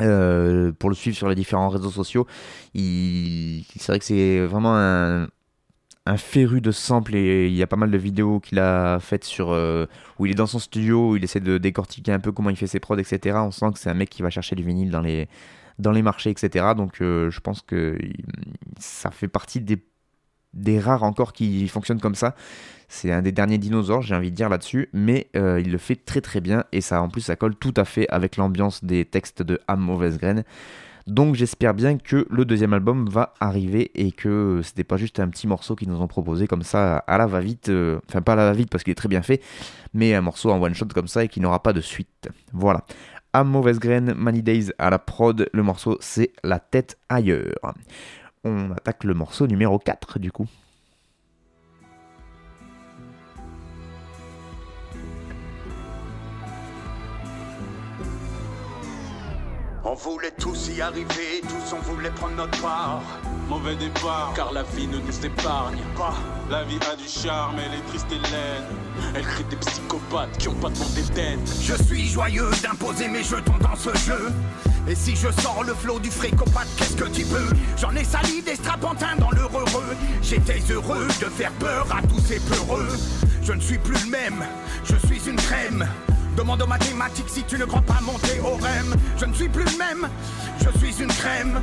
[0.00, 2.26] Euh, Pour le suivre sur les différents réseaux sociaux,
[2.74, 5.26] c'est vrai que c'est vraiment un,
[6.06, 9.24] un féru de samples et il y a pas mal de vidéos qu'il a faites
[9.24, 9.86] sur euh,
[10.18, 12.56] où il est dans son studio, où il essaie de décortiquer un peu comment il
[12.56, 13.38] fait ses prods, etc.
[13.40, 15.28] On sent que c'est un mec qui va chercher du vinyle dans les
[15.78, 16.66] dans les marchés, etc.
[16.76, 17.98] Donc euh, je pense que
[18.78, 19.84] ça fait partie des,
[20.54, 22.34] des rares encore qui fonctionnent comme ça.
[22.88, 25.96] C'est un des derniers dinosaures, j'ai envie de dire là-dessus, mais euh, il le fait
[25.96, 29.04] très très bien et ça en plus ça colle tout à fait avec l'ambiance des
[29.04, 30.44] textes de Am Mauvaise Graine.
[31.06, 35.28] Donc j'espère bien que le deuxième album va arriver et que c'était pas juste un
[35.28, 38.36] petit morceau qu'ils nous ont proposé comme ça à la va-vite, euh, enfin pas à
[38.36, 39.42] la va-vite parce qu'il est très bien fait,
[39.94, 42.28] mais un morceau en one shot comme ça et qui n'aura pas de suite.
[42.52, 42.84] Voilà.
[43.32, 47.74] À mauvaise graine, Many Days à la prod, le morceau c'est La tête ailleurs.
[48.44, 50.46] On attaque le morceau numéro 4 du coup.
[59.92, 63.02] On voulait tous y arriver, tous on voulait prendre notre part.
[63.46, 66.14] Mauvais départ, car la vie ne nous épargne pas.
[66.48, 68.64] La vie a du charme, elle est triste et laide.
[69.14, 71.40] Elle crée des psychopathes qui ont pas demandé d'aide.
[71.60, 74.32] Je suis joyeux d'imposer mes jetons dans ce jeu.
[74.88, 77.50] Et si je sors le flot du frécopathe, qu'est-ce que tu peux?
[77.76, 79.66] J'en ai sali des strapantins dans l'heureux.
[80.22, 82.88] J'étais heureux de faire peur à tous ces peureux.
[83.42, 84.42] Je ne suis plus le même,
[84.84, 85.86] je suis une crème.
[86.36, 88.94] Demande aux mathématiques si tu ne crois pas mon théorème.
[89.18, 90.08] Je ne suis plus le même,
[90.60, 91.60] je suis une crème.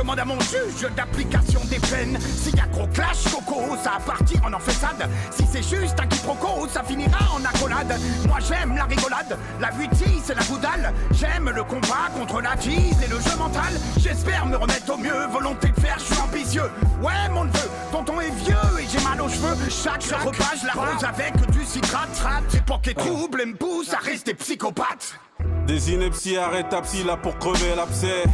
[0.00, 2.18] Demande à mon juge d'application des peines.
[2.18, 5.06] S'il y a gros clash, coco, ça a parti en enfessade.
[5.30, 8.00] Si c'est juste un quiproquo, ça finira en accolade.
[8.26, 10.94] Moi j'aime la rigolade, la butie c'est la goudale.
[11.10, 13.74] J'aime le combat contre la tease et le jeu mental.
[13.98, 16.70] J'espère me remettre au mieux, volonté de faire, je suis ambitieux.
[17.02, 19.54] Ouais mon neveu, tonton est vieux et j'ai mal aux cheveux.
[19.68, 22.24] Chaque, repas je l'arrose avec du citrate.
[22.54, 25.20] Époque est trouble et me pousse à rester psychopathe.
[25.66, 28.24] Des inepties arrête ta psy là pour crever l'abcès.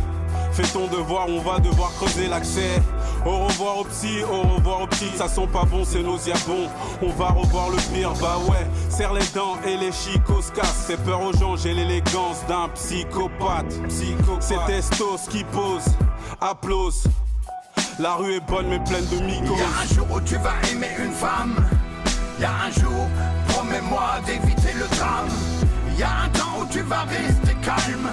[0.57, 2.81] Fais ton devoir, on va devoir creuser l'accès.
[3.27, 6.71] Au revoir au psy, au revoir au psy, ça sent pas bon, c'est nauséabond.
[7.03, 8.67] On va revoir le pire, bah ouais.
[8.89, 10.87] Serre les dents et les chicots se cassent.
[10.87, 13.69] Fais peur aux gens, j'ai l'élégance d'un psychopathe.
[13.89, 14.43] psychopathe.
[14.43, 15.85] C'est Estos qui pose,
[16.41, 17.05] applause.
[17.99, 19.59] La rue est bonne mais pleine de mycoses.
[19.59, 21.55] Y'a un jour où tu vas aimer une femme.
[22.41, 23.07] Y'a un jour,
[23.49, 25.29] promets-moi d'éviter le drame.
[25.99, 28.09] Y'a un temps où tu vas rester calme.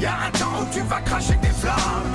[0.00, 2.14] Y'a un temps où tu vas cracher des flammes.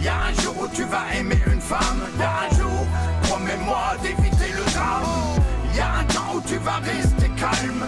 [0.00, 2.00] Y'a un jour où tu vas aimer une femme.
[2.16, 2.86] Y'a un jour,
[3.22, 5.42] promets-moi d'éviter le drame.
[5.74, 7.84] Y'a un temps où tu vas rester calme.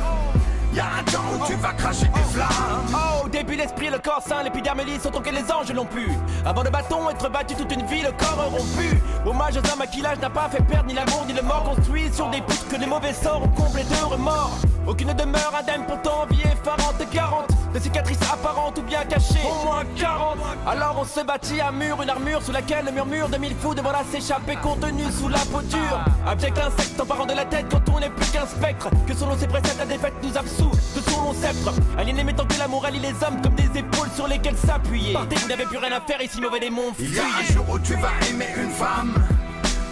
[0.74, 2.48] Y'a un temps où tu vas cracher des flammes.
[2.94, 6.08] Oh, depuis l'esprit, le corps sain, l'épiderme lisse, autant que les anges l'ont pu.
[6.46, 9.00] Avant le bâton, être battu toute une vie, le corps rompu.
[9.26, 11.64] Hommage aux hommes à qui l'âge n'a pas fait perdre ni l'amour ni le mort
[11.64, 14.58] construit sur des poutres que les mauvais sorts ont comblé de remords.
[14.86, 19.84] Aucune demeure indemne pourtant vie effarante, 40 de cicatrices apparentes ou bien cachées, au moins
[19.96, 20.38] 40.
[20.66, 23.74] Alors on se bâtit à mur, une armure sous laquelle le murmure de mille fous
[23.74, 26.00] devant la s'échapper contenu sous la peau dure.
[26.26, 28.88] Abject insecte en parant de la tête quand on n'est plus qu'un spectre.
[29.06, 31.72] Que selon ses préceptes, la défaite nous absout de son long sceptre.
[31.98, 35.12] Aliéné mettant que l'amour allie les hommes comme des épaules sur lesquelles s'appuyer.
[35.12, 36.92] Partez, vous n'avez plus rien à faire ici, mauvais démon.
[36.98, 39.14] Il y a un jour où tu vas aimer une femme.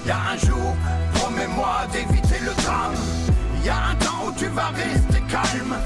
[0.05, 0.77] Il y a un jour,
[1.15, 2.95] promets-moi d'éviter le drame.
[3.61, 5.77] Il y a un temps où tu vas rester calme.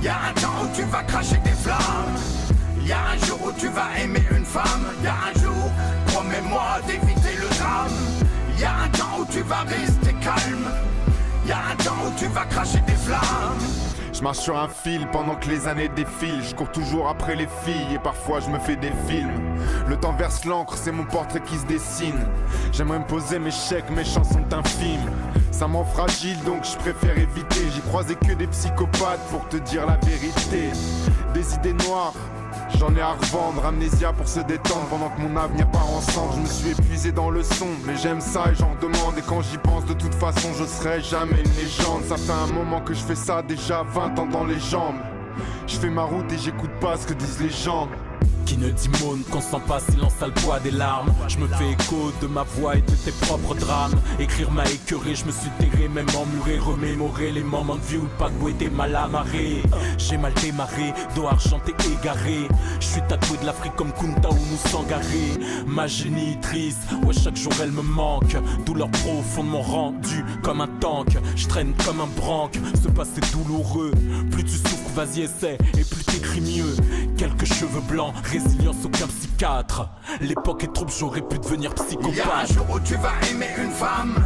[0.00, 2.16] Il y a un temps où tu vas cracher des flammes.
[2.80, 4.86] Il y a un jour où tu vas aimer une femme.
[5.00, 5.70] Il y a un jour,
[6.06, 7.90] promets-moi d'éviter le drame.
[8.54, 10.70] Il y a un temps où tu vas rester calme.
[11.44, 13.87] Il y a un temps où tu vas cracher des flammes.
[14.18, 16.42] Je marche sur un fil pendant que les années défilent.
[16.42, 19.30] Je cours toujours après les filles et parfois je me fais des films.
[19.86, 22.26] Le temps verse l'encre, c'est mon portrait qui se dessine.
[22.72, 25.08] J'aimerais me poser mes chèques, mes chansons infimes.
[25.52, 27.60] Ça m'en fragile donc je préfère éviter.
[27.72, 30.70] J'ai croisé que des psychopathes pour te dire la vérité.
[31.32, 32.14] Des idées noires.
[32.76, 36.34] J'en ai à revendre, amnésia pour se détendre pendant que mon avenir part ensemble.
[36.36, 39.16] Je me suis épuisé dans le son, mais j'aime ça et j'en demande.
[39.18, 42.04] Et quand j'y pense, de toute façon, je serai jamais une légende.
[42.04, 45.00] Ça fait un moment que je fais ça, déjà 20 ans dans les jambes.
[45.66, 47.88] Je fais ma route et j'écoute pas ce que disent les gens.
[48.46, 51.12] Qui ne dit mône qu'on sent pas silence à le poids des larmes.
[51.28, 53.94] Je me fais écho de ma voix et de tes propres drames.
[54.18, 58.02] Écrire m'a écœuré, je me suis terré, même emmuré, remémorer les moments de vie où
[58.04, 59.62] le paquebot était mal amarré.
[59.98, 62.48] J'ai mal démarré, dos argenté égaré.
[62.80, 65.38] Je suis tatoué de l'Afrique comme Kunta ou nous Sangaré.
[65.66, 68.36] Ma génitrice, ouais, chaque jour elle me manque.
[68.64, 71.18] Douleur profondément rendue comme un tank.
[71.36, 73.92] Je traîne comme un branque, ce passé douloureux.
[74.30, 76.74] Plus tu souffres, vas-y essaie, et plus t'écris mieux.
[77.16, 79.88] Quelques cheveux blancs, résilience, aucun psychiatre.
[80.20, 82.16] L'époque est trouble, j'aurais pu devenir psychopathe.
[82.16, 84.16] Y a un jour où tu vas aimer une femme.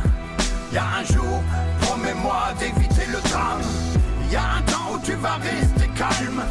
[0.72, 1.42] Y a un jour,
[1.82, 3.60] promets-moi d'éviter le drame.
[4.30, 6.42] Y a un temps où tu vas rester calme.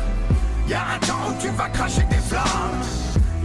[0.70, 2.86] Y a un temps où tu vas cracher des flammes.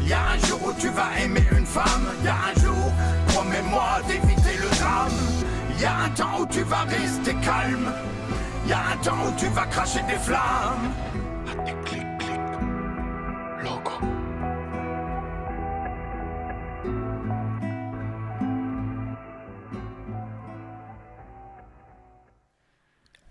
[0.07, 2.07] Y a un jour où tu vas aimer une femme.
[2.23, 2.93] Y a un jour,
[3.29, 5.17] promets-moi d'éviter le drame.
[5.81, 7.91] Y a un temps où tu vas rester calme.
[8.68, 10.92] Y a un temps où tu vas cracher des flammes.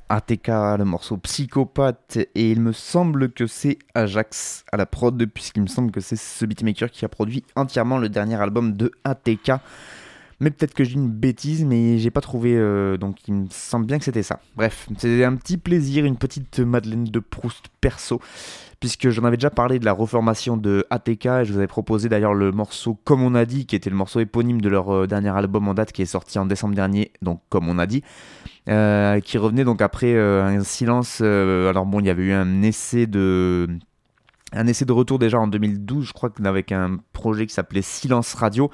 [0.07, 5.63] ATK, le morceau Psychopathe, et il me semble que c'est Ajax à la prod, puisqu'il
[5.63, 9.53] me semble que c'est ce beatmaker qui a produit entièrement le dernier album de ATK.
[10.39, 13.85] Mais peut-être que j'ai une bêtise, mais j'ai pas trouvé, euh, donc il me semble
[13.85, 14.39] bien que c'était ça.
[14.57, 18.19] Bref, c'est un petit plaisir, une petite Madeleine de Proust perso,
[18.81, 22.09] puisque j'en avais déjà parlé de la reformation de ATK, et je vous avais proposé
[22.09, 25.07] d'ailleurs le morceau Comme on a dit, qui était le morceau éponyme de leur euh,
[25.07, 28.03] dernier album en date, qui est sorti en décembre dernier, donc Comme on a dit.
[28.67, 31.21] Euh, qui revenait donc après un silence.
[31.21, 33.67] Alors bon, il y avait eu un essai de
[34.55, 38.33] un essai de retour déjà en 2012, je crois, avec un projet qui s'appelait Silence
[38.33, 38.71] Radio.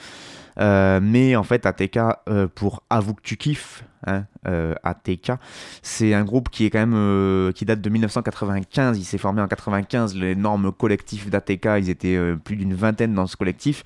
[0.57, 1.99] Mais en fait, ATK,
[2.55, 4.25] pour Avoue que tu kiffes, hein,
[4.83, 5.33] ATK,
[5.81, 8.97] c'est un groupe qui est quand même qui date de 1995.
[8.97, 10.15] Il s'est formé en 95.
[10.15, 13.83] L'énorme collectif d'ATK, ils étaient plus d'une vingtaine dans ce collectif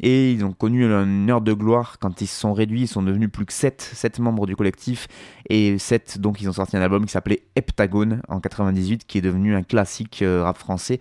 [0.00, 2.82] et ils ont connu une heure de gloire quand ils se sont réduits.
[2.82, 5.08] Ils sont devenus plus que 7, 7 membres du collectif
[5.48, 9.22] et 7 donc ils ont sorti un album qui s'appelait Heptagone en 98, qui est
[9.22, 11.00] devenu un classique rap français.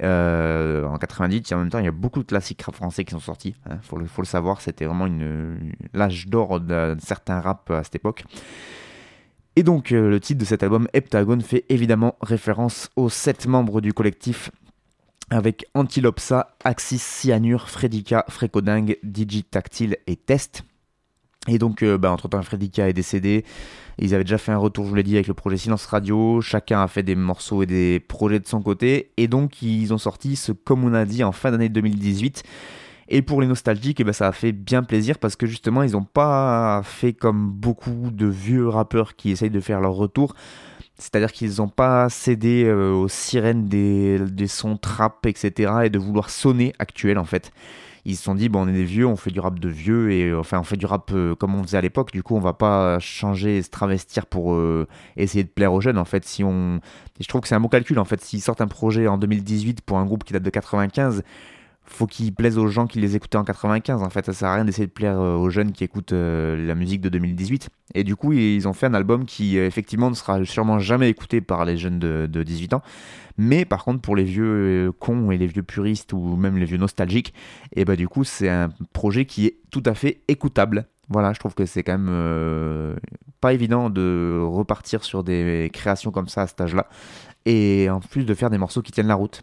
[0.00, 3.04] Euh, en 98, et en même temps, il y a beaucoup de classiques rap français
[3.04, 3.56] qui sont sortis.
[3.66, 5.08] Il hein, faut, le, faut, le, savoir, c'était vraiment
[5.92, 7.96] l'âge d'or de certains rap à cette
[9.56, 13.80] Et donc, euh, le titre de cet album, Heptagone, fait évidemment référence aux sept membres
[13.80, 14.50] du collectif
[15.30, 20.62] avec Antilopsa, Axis, Cyanure, Fredica, Frécodingue, Digitactile et Test.
[21.48, 23.44] Et donc, euh, bah, entre-temps, Fredica est décédé.
[23.98, 26.40] Ils avaient déjà fait un retour, je vous l'ai dit, avec le projet Silence Radio.
[26.40, 29.10] Chacun a fait des morceaux et des projets de son côté.
[29.16, 32.42] Et donc, ils ont sorti ce Comme on a dit en fin d'année 2018.
[33.10, 35.92] Et pour les nostalgiques, eh ben, ça a fait bien plaisir parce que justement, ils
[35.92, 40.34] n'ont pas fait comme beaucoup de vieux rappeurs qui essayent de faire leur retour.
[40.98, 45.72] C'est-à-dire qu'ils n'ont pas cédé euh, aux sirènes des, sons trap, etc.
[45.84, 47.52] et de vouloir sonner actuel en fait
[48.04, 50.10] ils se sont dit bon on est des vieux, on fait du rap de vieux
[50.12, 52.10] et euh, enfin on fait du rap euh, comme on faisait à l'époque.
[52.10, 54.58] Du coup on va pas changer, se travestir pour
[55.16, 55.98] essayer de plaire aux jeunes.
[55.98, 56.80] En fait si on,
[57.20, 58.22] je trouve que c'est un bon calcul en fait.
[58.22, 61.22] S'ils sortent un projet en 2018 pour un groupe qui date de 95
[61.88, 64.02] faut qu'ils plaisent aux gens qui les écoutaient en 95.
[64.02, 67.00] En fait, ça sert à rien d'essayer de plaire aux jeunes qui écoutent la musique
[67.00, 67.68] de 2018.
[67.94, 71.40] Et du coup, ils ont fait un album qui, effectivement, ne sera sûrement jamais écouté
[71.40, 72.82] par les jeunes de, de 18 ans.
[73.38, 76.66] Mais par contre, pour les vieux euh, cons et les vieux puristes ou même les
[76.66, 77.32] vieux nostalgiques,
[77.72, 80.88] et eh bah ben, du coup, c'est un projet qui est tout à fait écoutable.
[81.08, 82.96] Voilà, je trouve que c'est quand même euh,
[83.40, 86.88] pas évident de repartir sur des créations comme ça à cet âge-là.
[87.46, 89.42] Et en plus de faire des morceaux qui tiennent la route.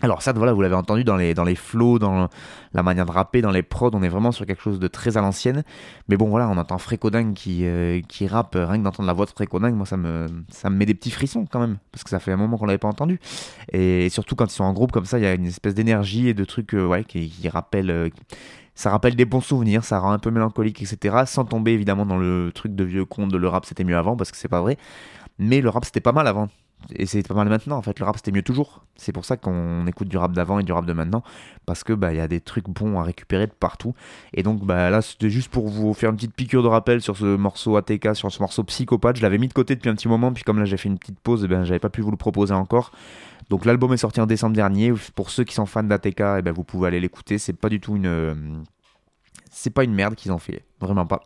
[0.00, 2.28] Alors ça, voilà, vous l'avez entendu dans les, dans les flows, dans
[2.72, 5.16] la manière de rapper, dans les prods, on est vraiment sur quelque chose de très
[5.16, 5.62] à l'ancienne.
[6.08, 9.26] Mais bon, voilà, on entend Frécodingue qui, euh, qui rappe, rien que d'entendre la voix
[9.26, 12.10] de Frécodingue, moi ça me, ça me met des petits frissons quand même, parce que
[12.10, 13.20] ça fait un moment qu'on l'avait pas entendu.
[13.72, 16.28] Et, surtout quand ils sont en groupe comme ça, il y a une espèce d'énergie
[16.28, 17.90] et de trucs euh, ouais, qui, qui rappellent...
[17.90, 18.08] Euh,
[18.76, 21.22] ça rappelle des bons souvenirs, ça rend un peu mélancolique, etc.
[21.26, 24.16] Sans tomber évidemment dans le truc de vieux con de le rap c'était mieux avant,
[24.16, 24.76] parce que c'est pas vrai.
[25.38, 26.48] Mais le rap c'était pas mal avant
[26.94, 28.84] et c'est pas mal maintenant en fait le rap c'était mieux toujours.
[28.96, 31.22] C'est pour ça qu'on écoute du rap d'avant et du rap de maintenant
[31.66, 33.94] parce que bah il y a des trucs bons à récupérer de partout.
[34.32, 37.16] Et donc bah là c'était juste pour vous faire une petite piqûre de rappel sur
[37.16, 39.16] ce morceau ATK sur ce morceau psychopathe.
[39.16, 40.98] Je l'avais mis de côté depuis un petit moment puis comme là j'ai fait une
[40.98, 42.92] petite pause et ben j'avais pas pu vous le proposer encore.
[43.50, 44.92] Donc l'album est sorti en décembre dernier.
[45.14, 47.38] Pour ceux qui sont fans d'ATK et ben vous pouvez aller l'écouter.
[47.38, 48.64] C'est pas du tout une
[49.54, 51.20] c'est pas une merde qu'ils ont fait, vraiment pas.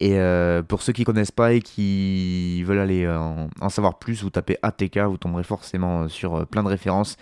[0.00, 4.22] Et euh, pour ceux qui connaissent pas et qui veulent aller euh, en, savoir plus,
[4.22, 7.16] vous tapez ATK, vous tomberez forcément euh, sur plein de références,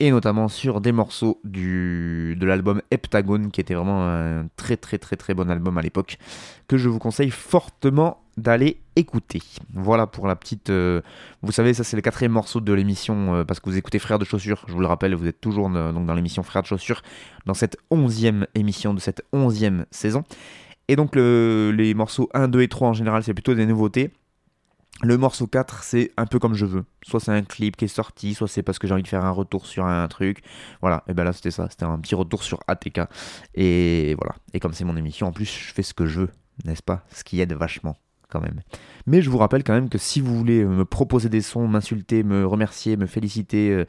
[0.00, 5.16] et notamment sur des morceaux de l'album Heptagone, qui était vraiment un très très très
[5.16, 6.18] très bon album à l'époque,
[6.66, 9.40] que je vous conseille fortement d'aller écouter.
[9.74, 10.70] Voilà pour la petite...
[10.70, 11.00] euh,
[11.42, 14.18] vous savez, ça c'est le quatrième morceau de l'émission, euh, parce que vous écoutez Frères
[14.18, 16.66] de Chaussures, je vous le rappelle, vous êtes toujours euh, donc, dans l'émission Frères de
[16.66, 17.02] Chaussures,
[17.46, 20.24] dans cette onzième émission de cette onzième saison.
[20.88, 24.10] Et donc le- les morceaux 1, 2 et 3 en général, c'est plutôt des nouveautés.
[25.02, 26.84] Le morceau 4, c'est un peu comme je veux.
[27.02, 29.24] Soit c'est un clip qui est sorti, soit c'est parce que j'ai envie de faire
[29.24, 30.42] un retour sur un truc.
[30.82, 33.00] Voilà, et ben là c'était ça, c'était un petit retour sur ATK.
[33.54, 36.30] Et voilà, et comme c'est mon émission, en plus je fais ce que je veux,
[36.64, 37.02] n'est-ce pas?
[37.14, 37.96] Ce qui aide vachement
[38.30, 38.60] quand même.
[39.06, 41.66] Mais je vous rappelle quand même que si vous voulez euh, me proposer des sons,
[41.68, 43.84] m'insulter, me remercier, me féliciter, euh,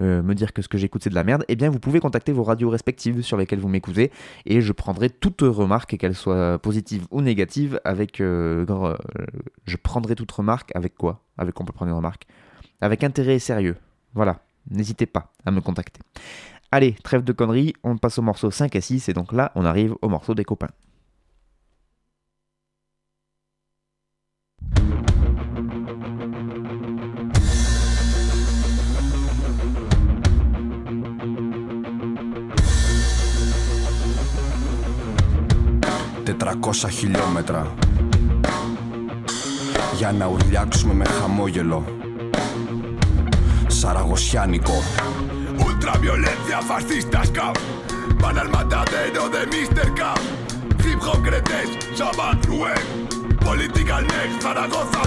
[0.00, 2.00] euh, me dire que ce que j'écoute c'est de la merde, eh bien vous pouvez
[2.00, 4.10] contacter vos radios respectives sur lesquelles vous m'écoutez
[4.46, 8.18] et je prendrai toute remarque, qu'elle soit positive ou négative, avec...
[8.18, 11.22] je prendrai toute remarque avec quoi?
[11.38, 12.26] Avec quoi on peut prendre une remarque
[12.80, 13.76] Avec intérêt et sérieux.
[14.14, 14.40] Voilà,
[14.70, 16.00] n'hésitez pas à me contacter.
[16.72, 19.64] Allez, trêve de conneries, on passe au morceau 5 et 6 et donc là on
[19.64, 20.70] arrive au morceau des copains.
[36.24, 37.74] Τετρακόσα χιλιόμετρα
[39.96, 41.84] Για να ουρλιάξουμε με χαμόγελο
[43.66, 44.82] Σαραγωσιάνικο
[45.66, 47.56] Ultraviolencia fascistas cap
[48.22, 49.86] Van al matadero de Mr.
[50.00, 50.20] Cap
[50.84, 51.68] Hip hop cretes,
[51.98, 52.82] Sabat Ruen
[53.46, 55.02] Political Next, Zaragoza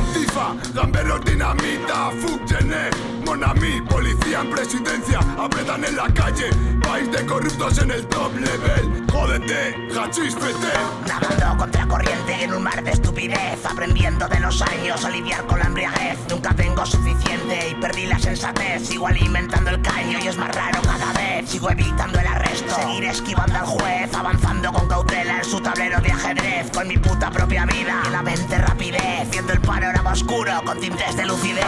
[0.48, 2.96] Antifa Gamberros Dinamita, Fuck Genet
[3.26, 6.50] Monami, policía en presidencia Apretan en la calle
[6.82, 10.74] País de corruptos en el top level Jódete, hachís fete
[11.08, 15.60] Nadando contra corriente en un mar de estupidez, aprendiendo de los años a lidiar con
[15.60, 16.20] la embriaguez.
[16.30, 18.88] Nunca tengo suficiente y perdí la sensatez.
[18.88, 21.50] Sigo alimentando el caño y es más raro cada vez.
[21.50, 26.12] Sigo evitando el arresto, seguir esquivando al juez, avanzando con cautela en su tablero de
[26.12, 26.70] ajedrez.
[26.72, 31.16] Con mi puta propia vida y la mente rapidez, viendo el panorama oscuro con tintes
[31.16, 31.62] de lucidez.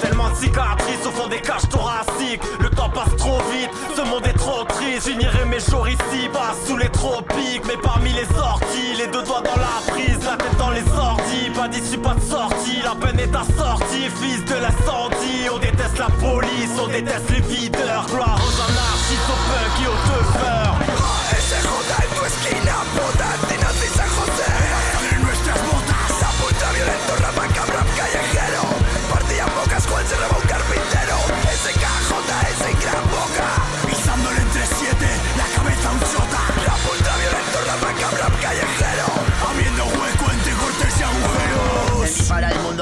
[0.00, 2.42] Tellement de cicatrices au fond des cages thoraciques.
[2.60, 5.08] Le temps passe trop vite, ce monde est trop triste.
[5.08, 9.42] J'ignorais mes jours ici, bas sous les tropiques Mais parmi les sorties, les deux doigts
[9.42, 13.18] dans la prise La tête dans les sorties, pas d'issue, pas de sortie La peine
[13.18, 18.06] est assortie, fils de l'incendie On déteste la police, on déteste les videurs.
[18.08, 20.53] Gloire aux anarchistes, aux punks et aux teufeurs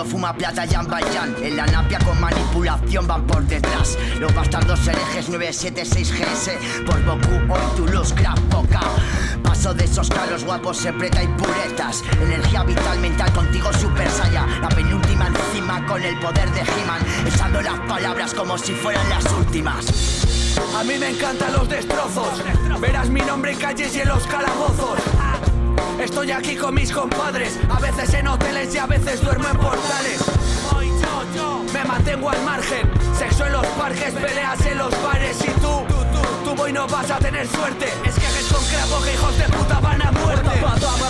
[0.04, 3.96] Fuma plata Jan Bayan En la napia con manipulación van por detrás.
[4.18, 8.80] Los bastardos herejes 976 GS Por Goku hoy Toulouse Gran Poca
[9.42, 12.02] Paso de esos caros guapos se preta y puretas.
[12.20, 17.02] Energía vital mental contigo super saya La penúltima encima con el poder de He-Man.
[17.26, 19.86] Echando las palabras como si fueran las últimas.
[20.76, 22.42] A mí me encantan los destrozos.
[22.80, 24.98] Verás mi nombre en calles y en los calabozos.
[26.02, 30.51] Estoy aquí con mis compadres, a veces en hoteles y a veces duermo en portales.
[31.72, 35.36] Me mantengo al margen, sexo en los parques, peleas en los bares.
[35.40, 37.86] Y tú, tú, tú, tú boy no vas a tener suerte.
[38.04, 40.48] Es que haces con cravo que hijos de puta van a muerte.
[40.48, 41.02] À la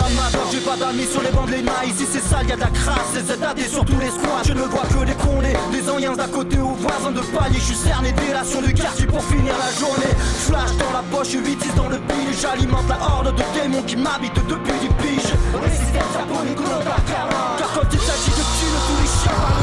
[0.50, 3.14] j'ai pas d'amis sur les bancs de l'ENA Ici c'est sale, y'a de la crasse,
[3.14, 4.42] c'est ZAD sur tous les squats.
[4.46, 7.72] Je ne vois que des condés, des anciens d'à côté aux voisins de palier Je
[7.72, 10.12] suis cerné, délation du quartier pour finir la journée.
[10.46, 12.32] Flash dans la poche, 8 dans le pile.
[12.40, 15.32] J'alimente la horde de démons qui m'habitent depuis des piges.
[15.62, 16.54] Résistance japonais,
[17.58, 19.61] Car quand il s'agit de tuer, tous les chiens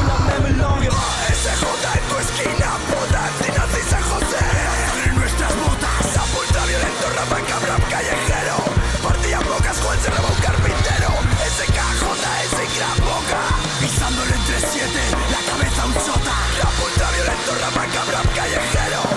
[17.40, 19.09] punta violento, rap, rap callejero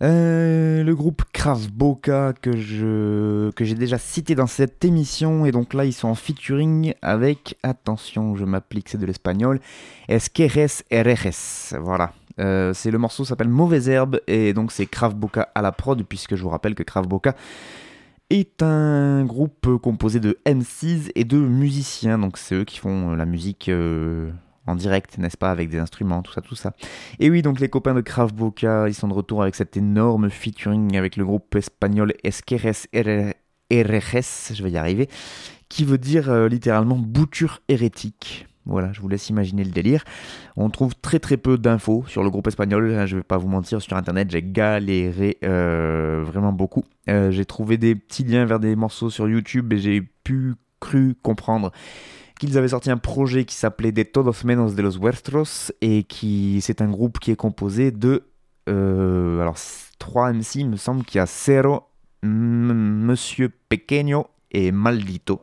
[0.00, 5.50] Euh, le groupe Krav Boca que je que j'ai déjà cité dans cette émission et
[5.50, 9.60] donc là ils sont en featuring avec attention je m'applique c'est de l'espagnol
[10.08, 12.12] Esqueres Erejes voilà.
[12.38, 16.00] Euh, c'est le morceau s'appelle Mauvaise Herbe et donc c'est Krav Boca à la prod
[16.04, 17.34] puisque je vous rappelle que Krav Boca
[18.30, 22.18] est un groupe composé de MCs et de musiciens.
[22.18, 24.30] Donc c'est eux qui font la musique euh,
[24.68, 26.74] en direct, n'est-ce pas, avec des instruments, tout ça, tout ça.
[27.18, 30.30] Et oui, donc les copains de Krav Boca, ils sont de retour avec cet énorme
[30.30, 32.74] featuring avec le groupe espagnol Esqueres
[33.70, 35.08] Herejes, je vais y arriver,
[35.68, 38.46] qui veut dire euh, littéralement bouture hérétique.
[38.66, 40.04] Voilà, je vous laisse imaginer le délire.
[40.56, 42.92] On trouve très très peu d'infos sur le groupe espagnol.
[42.92, 46.84] Hein, je vais pas vous mentir, sur internet, j'ai galéré euh, vraiment beaucoup.
[47.08, 51.14] Euh, j'ai trouvé des petits liens vers des morceaux sur YouTube et j'ai pu cru
[51.22, 51.72] comprendre
[52.38, 56.60] qu'ils avaient sorti un projet qui s'appelait De Todos Menos de los Vuestros et qui
[56.62, 58.24] c'est un groupe qui est composé de
[58.68, 59.56] euh, alors
[59.98, 61.84] 3 MC, il me semble qu'il y a Cero,
[62.22, 65.40] Monsieur Pequeño et Maldito.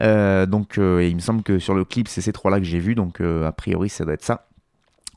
[0.00, 2.64] Euh, donc euh, il me semble que sur le clip c'est ces trois là que
[2.64, 4.48] j'ai vu donc a priori ça doit être ça.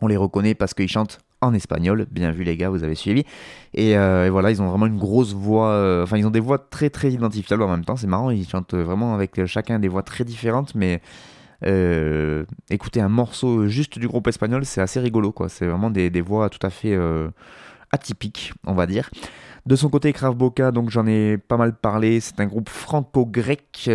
[0.02, 2.06] On les reconnaît parce qu'ils chantent en espagnol.
[2.12, 3.24] Bien vu les gars, vous avez suivi.
[3.74, 5.70] Et, euh, voilà, ils ont vraiment une grosse voix.
[5.70, 7.96] Euh, enfin, ils ont des voix très très identifiables en même temps.
[7.96, 11.02] C'est marrant, ils chantent vraiment avec chacun des voix très différentes, mais
[11.66, 15.50] euh, écouter un morceau juste du groupe espagnol, c'est assez rigolo, quoi.
[15.50, 16.98] C'est vraiment des, des, voix tout à fait
[17.92, 19.10] atypiques, on va dire.
[19.66, 22.20] De son côté, Krav Boca, donc j'en ai pas mal parlé.
[22.20, 23.90] C'est un groupe franco-grec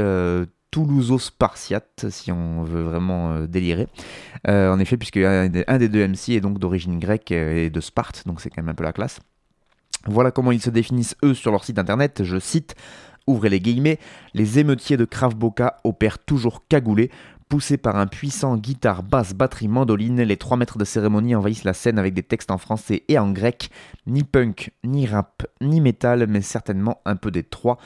[0.70, 3.88] toulouso-spartiate, si on veut vraiment euh, délirer.
[4.46, 8.24] Euh, en effet, puisque un des deux MC est donc d'origine grecque et de Sparte,
[8.26, 9.20] donc c'est quand même un peu la classe.
[10.06, 12.76] Voilà comment ils se définissent eux sur leur site internet, je cite,
[13.26, 13.98] ouvrez les guillemets,
[14.34, 17.10] les émeutiers de Krav Boka opèrent toujours cagoulés,
[17.48, 21.72] Poussés par un puissant guitare, basse, batterie, mandoline, les trois maîtres de cérémonie envahissent la
[21.72, 23.70] scène avec des textes en français et en grec.
[24.06, 27.78] Ni punk, ni rap, ni métal, mais certainement un peu des trois.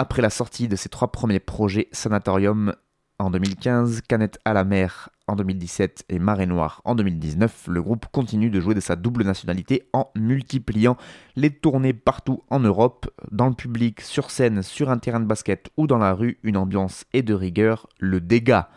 [0.00, 2.72] Après la sortie de ses trois premiers projets, Sanatorium
[3.18, 8.06] en 2015, Canette à la mer en 2017 et Marée Noire en 2019, le groupe
[8.12, 10.96] continue de jouer de sa double nationalité en multipliant
[11.34, 15.68] les tournées partout en Europe, dans le public, sur scène, sur un terrain de basket
[15.76, 18.68] ou dans la rue, une ambiance et de rigueur, le dégât.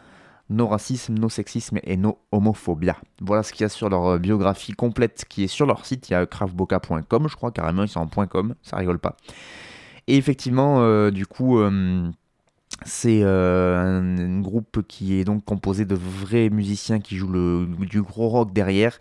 [0.49, 2.97] Nos racismes, nos sexismes et nos homophobia.
[3.21, 6.09] Voilà ce qu'il y a sur leur biographie complète qui est sur leur site.
[6.09, 9.17] Il y a craftboca.com, je crois carrément, ils sont en .com, ça rigole pas.
[10.11, 12.11] Et effectivement, euh, du coup, euh,
[12.83, 18.27] c'est euh, un, groupe qui est donc composé de vrais musiciens qui jouent du gros
[18.27, 18.99] rock derrière.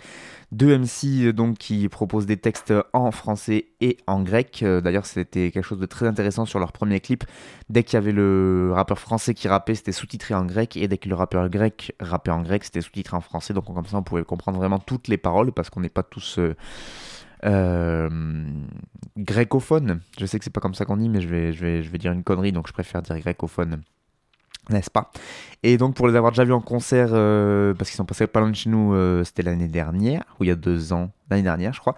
[0.53, 4.65] Deux MC donc qui proposent des textes en français et en grec.
[4.65, 7.25] D'ailleurs, c'était quelque chose de très intéressant sur leur premier clip.
[7.69, 10.77] Dès qu'il y avait le rappeur français qui rappait, c'était sous-titré en grec.
[10.77, 13.53] Et dès que le rappeur grec rappait en grec, c'était sous-titré en français.
[13.53, 16.39] Donc comme ça, on pouvait comprendre vraiment toutes les paroles parce qu'on n'est pas tous
[19.17, 20.01] grécophone.
[20.19, 21.91] Je sais que c'est pas comme ça qu'on dit, mais je vais, je, vais, je
[21.91, 23.83] vais dire une connerie, donc je préfère dire grécophone.
[24.71, 25.11] N'est-ce pas?
[25.63, 28.41] Et donc pour les avoir déjà vus en concert, euh, parce qu'ils sont passés pas
[28.41, 31.43] loin de chez nous, euh, c'était l'année dernière, ou il y a deux ans, l'année
[31.43, 31.97] dernière je crois,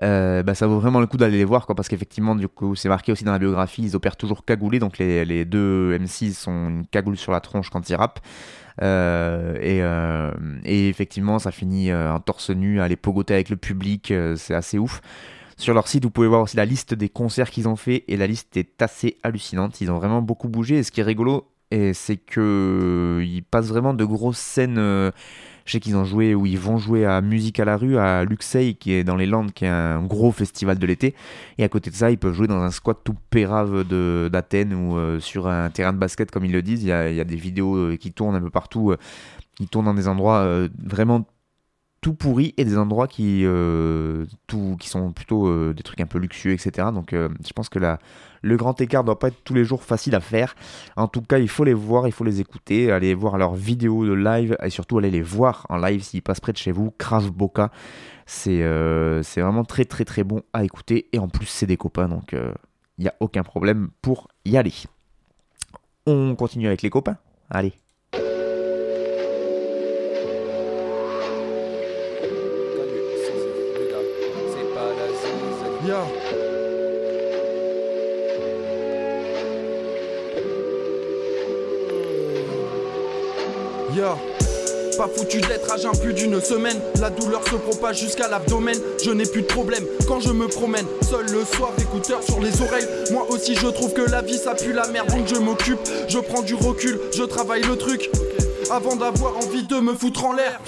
[0.00, 2.88] bah, ça vaut vraiment le coup d'aller les voir, quoi, parce qu'effectivement du coup c'est
[2.88, 6.68] marqué aussi dans la biographie, ils opèrent toujours cagoulés, donc les, les deux MC sont
[6.68, 8.20] une cagoule sur la tronche quand ils rappent.
[8.82, 10.32] Euh, euh,
[10.64, 14.54] et, effectivement, ça finit euh, en torse nu à les pogoter avec le public, c'est
[14.54, 15.00] assez ouf.
[15.56, 18.16] Sur leur site, vous pouvez voir aussi la liste des concerts qu'ils ont fait et
[18.16, 19.80] la liste est assez hallucinante.
[19.80, 21.46] Ils ont vraiment beaucoup bougé et ce qui est rigolo,
[21.94, 25.12] c'est qu'ils passent vraiment de grosses scènes
[25.64, 28.24] je sais qu'ils ont joué ou ils vont jouer à Musique à la rue à
[28.24, 31.14] Luxeuil, qui est dans les Landes, qui est un gros festival de l'été.
[31.58, 33.84] Et à côté de ça, ils peuvent jouer dans un squat tout pérave
[34.28, 36.82] d'Athènes ou euh, sur un terrain de basket, comme ils le disent.
[36.82, 38.90] Il y a, des vidéos euh, qui tournent un peu partout.
[38.92, 38.98] Euh,
[39.56, 41.24] qui tournent dans des endroits vraiment
[42.04, 44.26] tout pourri et des endroits qui, euh,
[44.82, 46.88] sont plutôt euh, des trucs un peu luxueux, etc.
[46.92, 47.98] Donc euh, je pense que la,
[48.42, 50.54] le grand écart doit pas être tous les jours facile à faire.
[50.96, 54.04] En tout cas, il faut les voir, il faut les écouter, aller voir leurs vidéos
[54.04, 56.90] de live et surtout aller les voir en live s'ils passent près de chez vous.
[56.98, 57.70] Krav Boca,
[58.26, 58.60] c'est
[59.22, 62.34] c'est vraiment très très très bon à écouter et en plus c'est des copains donc
[62.34, 64.74] il n'y a aucun problème pour y aller.
[66.04, 67.16] On continue avec les copains?
[67.48, 67.72] Allez.
[84.96, 86.80] Pas foutu d'être à jeun plus d'une semaine.
[87.00, 88.76] La douleur se propage jusqu'à l'abdomen.
[89.04, 90.86] Je n'ai plus de problème quand je me promène.
[91.02, 92.86] Seul le soir, écouteur sur les oreilles.
[93.10, 95.08] Moi aussi, je trouve que la vie ça pue la merde.
[95.08, 98.10] Donc je m'occupe, je prends du recul, je travaille le truc.
[98.70, 100.60] Avant d'avoir envie de me foutre en l'air.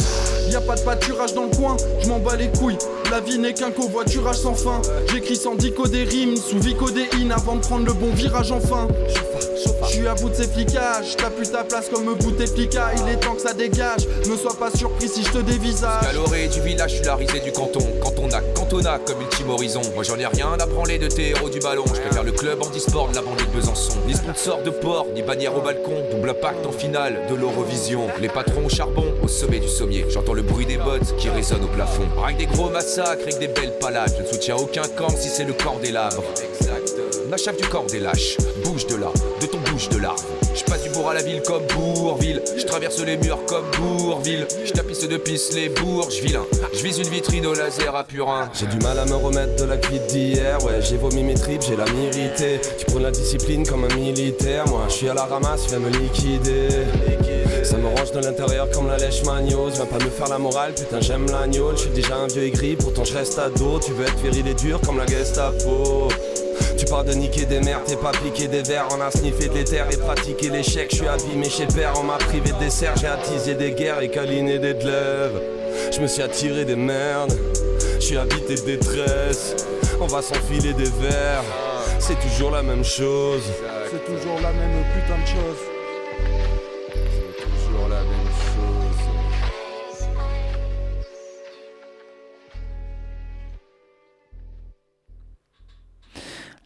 [0.49, 2.79] Y a pas de pâturage dans le coin, je m'en bats les couilles.
[3.11, 4.81] La vie n'est qu'un covoiturage sans fin.
[5.11, 8.89] J'écris sans dico des rimes, sous vicodéine avant de prendre le bon virage enfin.
[9.85, 13.17] Je suis à bout de ces flicages, t'as plus ta place comme Bouteflika, il est
[13.17, 14.07] temps que ça dégage.
[14.29, 16.03] Ne sois pas surpris si je te dévisage.
[16.03, 17.81] Caloré du village, je suis la risée du canton.
[18.03, 19.83] Quand on a cantona comme ultime horizon.
[19.95, 21.85] Moi j'en ai rien à branler de tes héros du ballon.
[21.87, 23.99] Je préfère le club en disport de la banlieue de Besançon.
[24.07, 26.05] Ni sponsor de port, ni bannière au balcon.
[26.11, 28.09] Double impact en finale de l'Eurovision.
[28.21, 30.05] Les patrons au charbon, au sommet du sommier.
[30.09, 32.07] J'entends le bruit des bottes qui résonnent au plafond.
[32.25, 34.13] Avec des gros massacres, avec des belles palades.
[34.17, 36.25] Je ne soutiens aucun camp si c'est le corps des labres.
[37.27, 37.31] Exact.
[37.31, 38.37] Nachave du corps des lâches.
[38.65, 39.09] Bouge de là,
[39.41, 40.15] de ton bouche de là.
[40.55, 42.43] Je passe du bourg à la ville comme Bourville.
[42.57, 44.47] Je traverse les murs comme Bourville.
[44.65, 46.47] Je tapisse de pisse les bourges vilains.
[46.73, 48.51] Je vise une vitrine au laser à Purin.
[48.59, 50.59] J'ai du mal à me remettre de la cuite d'hier.
[50.65, 52.61] Ouais, j'ai vomi mes tripes, j'ai la mérité.
[52.79, 54.67] Tu prends la discipline comme un militaire.
[54.69, 56.69] Moi, je suis à la ramasse, viens me liquider.
[57.63, 59.71] Ça me range de l'intérieur comme la lèche magnos.
[59.75, 61.73] Viens pas me faire la morale, putain, j'aime l'agneau.
[61.73, 63.81] Je suis déjà un vieux aigri, pourtant je reste ado.
[63.85, 66.09] Tu veux être viril et dur comme la Gestapo.
[66.89, 69.87] Parles de niquer des mères, t'es pas piqué des verres, on a sniffé de l'éther
[69.91, 70.89] et pratiqué l'échec.
[70.91, 74.09] Je suis abîmé chez père, on m'a privé de dessert, j'ai attisé des guerres et
[74.09, 75.41] câliné des glaives.
[75.93, 77.37] Je me suis attiré des merdes,
[77.99, 79.57] je suis habité de détresse.
[80.01, 81.45] On va s'enfiler des verres,
[81.99, 83.43] c'est toujours la même chose.
[83.91, 85.76] C'est toujours la même putain de chose.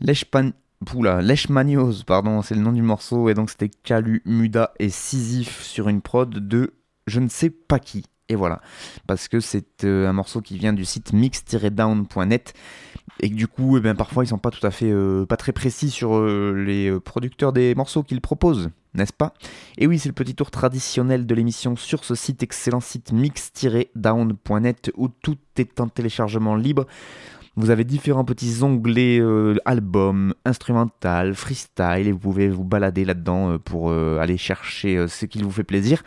[0.00, 5.88] Lèche-Maniose, pardon, c'est le nom du morceau, et donc c'était Calu, Muda et Sisyphe sur
[5.88, 6.74] une prod de
[7.06, 8.04] je ne sais pas qui.
[8.28, 8.60] Et voilà,
[9.08, 12.54] parce que c'est euh, un morceau qui vient du site mix-down.net
[13.18, 15.36] et que du coup, eh bien, parfois ils sont pas tout à fait, euh, pas
[15.36, 19.34] très précis sur euh, les producteurs des morceaux qu'ils proposent, n'est-ce pas?
[19.78, 24.92] Et oui, c'est le petit tour traditionnel de l'émission sur ce site, excellent site mix-down.net
[24.96, 26.86] où tout est en téléchargement libre.
[27.60, 33.50] Vous avez différents petits onglets euh, album, instrumental, freestyle et vous pouvez vous balader là-dedans
[33.50, 36.02] euh, pour euh, aller chercher ce qui vous fait plaisir.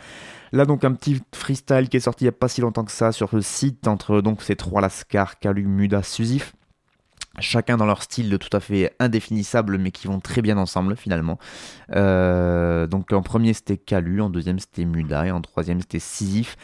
[0.50, 2.90] Là donc un petit freestyle qui est sorti il n'y a pas si longtemps que
[2.90, 6.54] ça sur le site entre donc ces trois Lascar, Calu, Muda, Susif.
[7.38, 11.38] Chacun dans leur style tout à fait indéfinissable mais qui vont très bien ensemble finalement.
[11.88, 16.56] Donc en premier c'était Calu, en deuxième c'était Muda et en troisième c'était Sisyphe.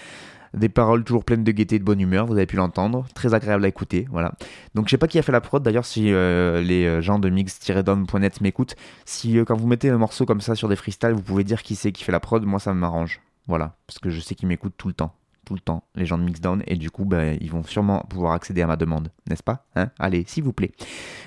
[0.55, 3.34] Des paroles toujours pleines de gaieté et de bonne humeur, vous avez pu l'entendre, très
[3.34, 4.32] agréable à écouter, voilà.
[4.74, 7.28] Donc je sais pas qui a fait la prod d'ailleurs si euh, les gens de
[7.28, 11.22] mix-down.net m'écoutent, si euh, quand vous mettez un morceau comme ça sur des freestyles, vous
[11.22, 13.20] pouvez dire qui c'est qui fait la prod, moi ça m'arrange.
[13.46, 16.18] Voilà, parce que je sais qu'ils m'écoutent tout le temps, tout le temps, les gens
[16.18, 19.42] de Mixdown, et du coup, bah, ils vont sûrement pouvoir accéder à ma demande, n'est-ce
[19.42, 19.88] pas hein?
[19.98, 20.72] Allez, s'il vous plaît.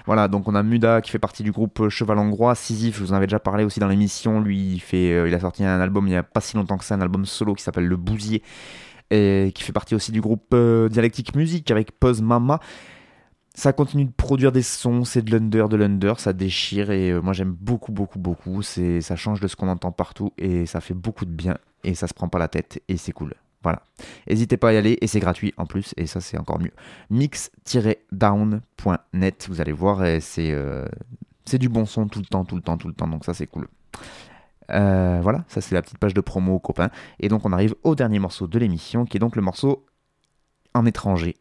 [0.06, 3.12] Voilà, donc on a Muda qui fait partie du groupe Cheval Hongrois, Sisyphe, je vous
[3.12, 5.80] en avais déjà parlé aussi dans l'émission, lui, il, fait, euh, il a sorti un
[5.80, 7.98] album il y a pas si longtemps que ça, un album solo qui s'appelle Le
[7.98, 8.42] Bousier,
[9.12, 12.60] et qui fait partie aussi du groupe euh, Dialectique Musique avec Puzz Mama.
[13.56, 17.22] Ça continue de produire des sons, c'est de l'under, de l'under, ça déchire et euh,
[17.22, 18.64] moi j'aime beaucoup, beaucoup, beaucoup.
[18.64, 21.94] C'est, ça change de ce qu'on entend partout et ça fait beaucoup de bien et
[21.94, 23.36] ça se prend pas la tête et c'est cool.
[23.62, 23.84] Voilà.
[24.28, 26.72] N'hésitez pas à y aller et c'est gratuit en plus et ça c'est encore mieux.
[27.12, 30.88] Mix-down.net, vous allez voir, c'est, euh,
[31.46, 33.36] c'est du bon son tout le temps, tout le temps, tout le temps, donc ça
[33.36, 33.68] c'est cool.
[34.72, 36.90] Euh, voilà, ça c'est la petite page de promo aux copains.
[37.20, 39.86] Et donc on arrive au dernier morceau de l'émission qui est donc le morceau
[40.74, 41.38] en étranger.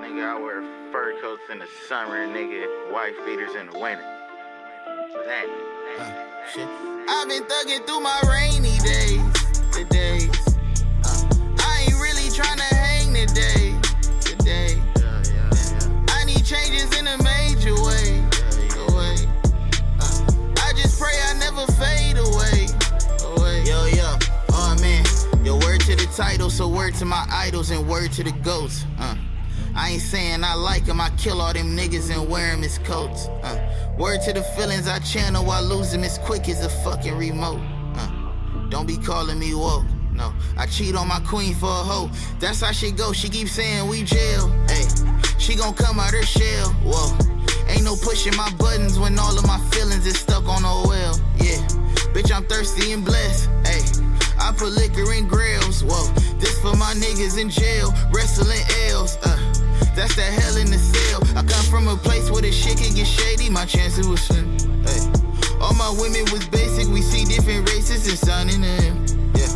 [0.00, 4.04] Nigga, I wear fur coats in the summer, nigga, wife beaters in the winter.
[5.26, 5.46] That.
[7.08, 9.20] I've been thugging through my rainy days,
[9.72, 9.84] the
[21.56, 22.66] never fade away,
[23.24, 23.64] away.
[23.64, 24.18] Yo, yo,
[24.52, 25.04] oh man,
[25.44, 28.84] yo, word to the title, so word to my idols and word to the ghosts.
[28.98, 29.16] Uh.
[29.74, 32.78] I ain't saying I like him, I kill all them niggas and wear him as
[32.78, 33.28] coats.
[33.42, 37.60] Uh, word to the feelings I channel while losing as quick as a fucking remote.
[37.94, 39.84] Uh, don't be calling me woke.
[40.12, 42.10] No, I cheat on my queen for a hoe.
[42.38, 43.12] That's how she go.
[43.12, 44.48] She keep saying we jail.
[44.66, 44.88] Hey,
[45.38, 46.70] she gon' come out her shell.
[46.82, 47.12] Whoa,
[47.68, 51.25] ain't no pushing my buttons when all of my feelings is stuck on OL.
[51.38, 51.60] Yeah,
[52.12, 53.48] bitch, I'm thirsty and blessed.
[53.64, 53.82] Hey,
[54.38, 55.84] I put liquor in grills.
[55.84, 59.16] Whoa, this for my niggas in jail, wrestling L's.
[59.22, 59.36] Uh,
[59.94, 61.22] that's that hell in the cell.
[61.36, 63.50] I come from a place where the shit can get shady.
[63.50, 64.58] My chances was slim.
[64.84, 65.00] Hey,
[65.60, 66.88] all my women was basic.
[66.88, 69.06] We see different races and sun in them.
[69.34, 69.52] Yeah,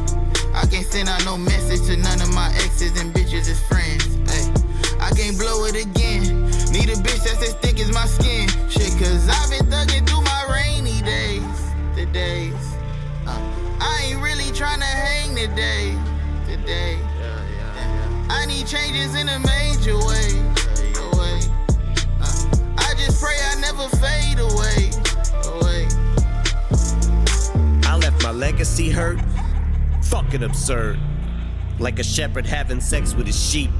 [0.55, 4.05] I can't send out no message to none of my exes and bitches as friends.
[4.29, 4.49] Hey,
[5.01, 6.51] I can't blow it again.
[6.73, 8.49] Need a bitch that's as thick as my skin
[12.13, 12.55] days.
[13.27, 13.39] Uh,
[13.81, 15.97] I ain't really trying to hang today.
[16.47, 16.99] Today.
[17.19, 18.27] Yeah, yeah, yeah.
[18.29, 20.51] I need changes in a major way.
[22.21, 22.47] Uh,
[22.79, 24.91] I just pray I never fade away.
[25.57, 25.89] Away.
[27.85, 29.21] I left my legacy hurt.
[30.05, 30.99] Fucking absurd.
[31.79, 33.71] Like a shepherd having sex with his sheep.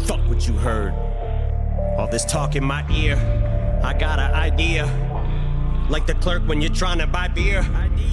[0.00, 0.92] Fuck what you heard.
[1.98, 3.16] All this talk in my ear.
[3.82, 5.09] I got an idea.
[5.90, 7.66] Like the clerk when you're trying to buy beer.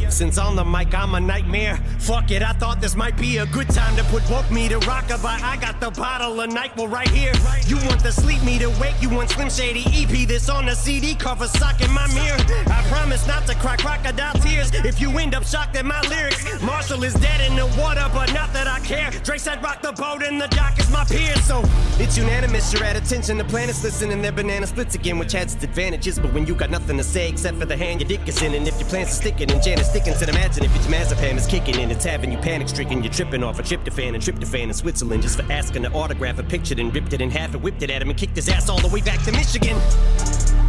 [0.09, 1.78] Since on the mic, I'm a nightmare.
[1.99, 4.80] Fuck it, I thought this might be a good time to put woke me to
[4.80, 5.43] rock rockabye.
[5.43, 7.34] I got the bottle of NyQuil right here.
[7.67, 10.28] You want the sleep me to wake, you want Slim Shady EP.
[10.28, 12.39] This on the CD cover, sock in my mirror.
[12.67, 16.61] I promise not to cry crocodile tears if you end up shocked at my lyrics.
[16.63, 19.11] Marshall is dead in the water, but not that I care.
[19.23, 21.36] Dre said rock the boat and the dock is my peer.
[21.38, 21.61] So
[21.99, 23.38] it's unanimous, you're at attention.
[23.38, 26.17] The planets listening, their banana splits again, which has its advantages.
[26.17, 28.53] But when you got nothing to say except for the hand your dick is in,
[28.53, 31.47] and if your plans are sticking, and sticking to the imagine if your diazepam is
[31.47, 33.03] kicking and it's having you panic stricken.
[33.03, 36.43] You're tripping off a tryptophan and tryptophan in Switzerland just for asking to autograph a
[36.43, 38.70] picture, then ripped it in half and whipped it at him and kicked his ass
[38.70, 39.78] all the way back to Michigan.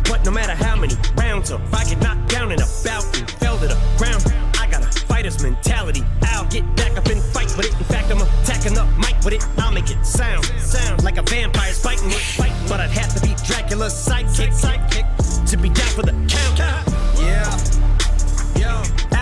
[0.05, 3.59] But no matter how many rounds I get knocked down in a bout and fell
[3.59, 4.25] to the ground,
[4.59, 6.03] I got a fighter's mentality.
[6.23, 7.79] I'll get back up and fight with it.
[7.79, 9.47] In fact, I'm attacking the mic with it.
[9.59, 12.53] I'll make it sound, sound like a vampire's fighting with fight.
[12.69, 16.88] But I'd have to be Dracula's sidekick, sidekick to be down for the count.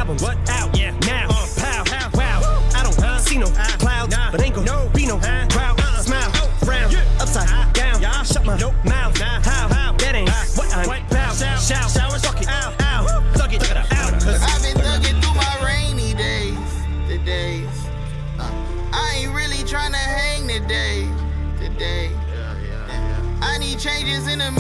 [0.07, 0.13] Yeah.
[0.13, 0.79] Yo, album what out?
[0.79, 1.27] Yeah, now.
[1.31, 2.71] Uh, pow, pow, wow.
[2.75, 4.31] I don't uh, see no uh, clouds, nah.
[4.31, 4.89] but ain't gonna no.
[4.95, 5.81] be no uh, crowd.
[5.81, 7.05] Uh, smile, oh, frown, yeah.
[7.21, 8.01] upside uh, down.
[8.01, 8.23] Yeah.
[8.23, 8.75] Shut my nope.
[8.85, 9.19] mouth.
[9.19, 9.41] Nah.
[9.41, 9.93] How, how?
[9.93, 11.01] That ain't uh, what I'm what?
[11.11, 11.35] about.
[11.35, 13.33] Shout, shout, shout, fuck it, ow, ow.
[13.35, 13.89] Thug it, thug it, out.
[13.93, 16.59] I've been thugging through my rainy days,
[17.09, 17.87] the days.
[18.39, 18.51] Uh,
[18.93, 21.09] I ain't really trying to hang today,
[21.59, 22.13] today.
[23.43, 24.51] I need changes in a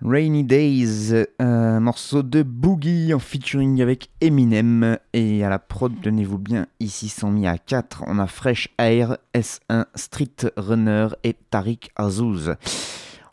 [0.00, 4.98] Rainy Days, un morceau de Boogie en featuring avec Eminem.
[5.12, 8.04] Et à la prod, tenez-vous bien, ici sont mis à 4.
[8.06, 12.54] On a Fresh Air, S1, Street Runner et Tariq Azouz.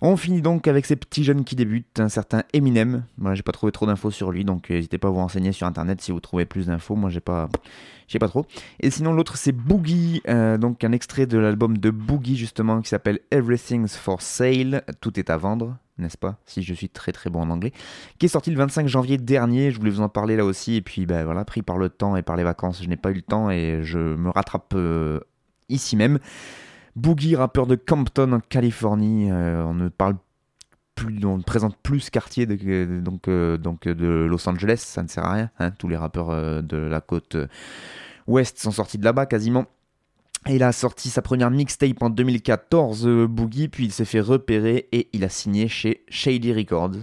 [0.07, 3.05] On finit donc avec ces petits jeunes qui débutent, un certain Eminem.
[3.17, 5.65] Moi, j'ai pas trouvé trop d'infos sur lui, donc n'hésitez pas à vous renseigner sur
[5.65, 6.95] internet si vous trouvez plus d'infos.
[6.95, 7.49] Moi, j'ai pas,
[8.07, 8.45] j'ai pas trop.
[8.79, 12.89] Et sinon, l'autre c'est Boogie, euh, donc un extrait de l'album de Boogie justement qui
[12.89, 14.83] s'appelle Everything's for Sale.
[15.01, 16.37] Tout est à vendre, n'est-ce pas?
[16.45, 17.71] Si je suis très très bon en anglais,
[18.19, 19.71] qui est sorti le 25 janvier dernier.
[19.71, 22.15] Je voulais vous en parler là aussi, et puis ben voilà, pris par le temps
[22.15, 25.19] et par les vacances, je n'ai pas eu le temps et je me rattrape euh,
[25.67, 26.19] ici même.
[26.95, 30.15] Boogie, rappeur de Compton en Californie, euh, on ne parle
[30.95, 35.03] plus, on ne présente plus ce quartier de, donc, euh, donc de Los Angeles, ça
[35.03, 35.49] ne sert à rien.
[35.59, 37.47] Hein, tous les rappeurs euh, de la côte euh,
[38.27, 39.65] ouest sont sortis de là-bas quasiment.
[40.47, 44.21] Et il a sorti sa première mixtape en 2014, euh, Boogie, puis il s'est fait
[44.21, 46.97] repérer et il a signé chez Shady Records.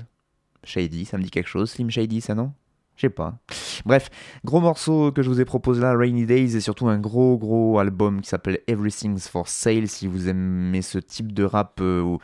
[0.64, 2.53] Shady, ça me dit quelque chose, Slim Shady, ça non?
[2.97, 3.38] Je sais pas.
[3.84, 4.11] Bref,
[4.45, 7.78] gros morceau que je vous ai proposé là, Rainy Days, et surtout un gros gros
[7.78, 9.88] album qui s'appelle Everything's for Sale.
[9.88, 12.18] Si vous aimez ce type de rap euh, où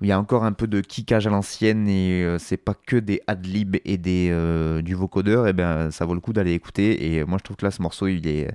[0.00, 2.96] il y a encore un peu de kickage à l'ancienne et euh, c'est pas que
[2.96, 7.14] des adlibs et des, euh, du vocodeur, et ben ça vaut le coup d'aller écouter.
[7.14, 8.48] Et moi je trouve que là ce morceau il est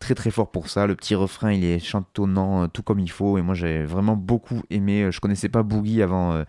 [0.00, 0.88] très très fort pour ça.
[0.88, 3.38] Le petit refrain, il est chantonnant, euh, tout comme il faut.
[3.38, 5.12] Et moi, j'ai vraiment beaucoup aimé.
[5.12, 6.44] Je connaissais pas Boogie avant, euh,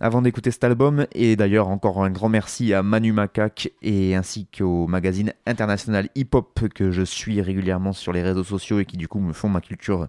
[0.00, 1.06] avant d'écouter cet album.
[1.12, 6.30] Et d'ailleurs, encore un grand merci à Manu Macaque et ainsi qu'au magazine international hip
[6.32, 9.48] hop que je suis régulièrement sur les réseaux sociaux et qui du coup me font
[9.48, 10.08] ma culture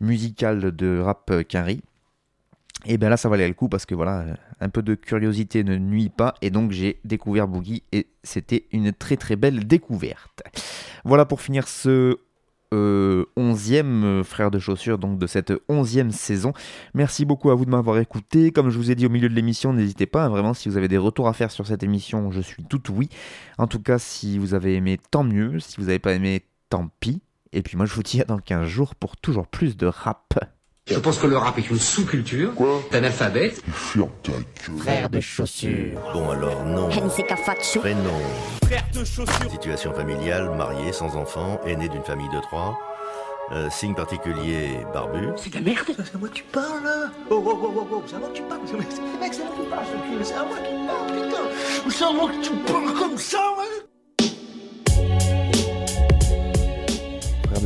[0.00, 1.82] musicale de rap quinri.
[2.86, 4.24] Et bien là, ça valait le coup parce que voilà,
[4.60, 6.34] un peu de curiosité ne nuit pas.
[6.42, 10.42] Et donc, j'ai découvert Boogie et c'était une très très belle découverte.
[11.04, 12.18] Voilà pour finir ce
[12.74, 16.52] euh, 11e frère de chaussures donc de cette 11e saison.
[16.94, 18.52] Merci beaucoup à vous de m'avoir écouté.
[18.52, 20.76] Comme je vous ai dit au milieu de l'émission, n'hésitez pas, hein, vraiment, si vous
[20.76, 23.08] avez des retours à faire sur cette émission, je suis tout oui.
[23.56, 25.58] En tout cas, si vous avez aimé, tant mieux.
[25.60, 27.22] Si vous n'avez pas aimé, tant pis.
[27.52, 30.34] Et puis moi, je vous dis à dans 15 jours pour toujours plus de rap.
[30.90, 32.54] Je pense que le rap est une sous-culture.
[32.54, 33.62] Quoi T'es analphabète.
[33.72, 34.44] Ferme ta gueule.
[34.78, 36.00] Frère de chaussures.
[36.14, 36.88] Bon alors non.
[36.88, 38.10] Prénom.
[38.64, 39.50] Frère de chaussures.
[39.50, 42.78] Situation familiale, marié, sans enfant, aîné d'une famille de trois.
[43.52, 45.28] Euh, signe particulier, barbu.
[45.36, 47.88] C'est de la merde C'est à moi que tu parles là Oh oh oh oh
[47.92, 49.86] oh, c'est à moi que tu parles C'est mec, c'est à moi que tu parles
[49.86, 52.92] ce cul, c'est à moi que tu parles, putain C'est à moi que tu parles
[52.98, 53.97] comme ça, ouais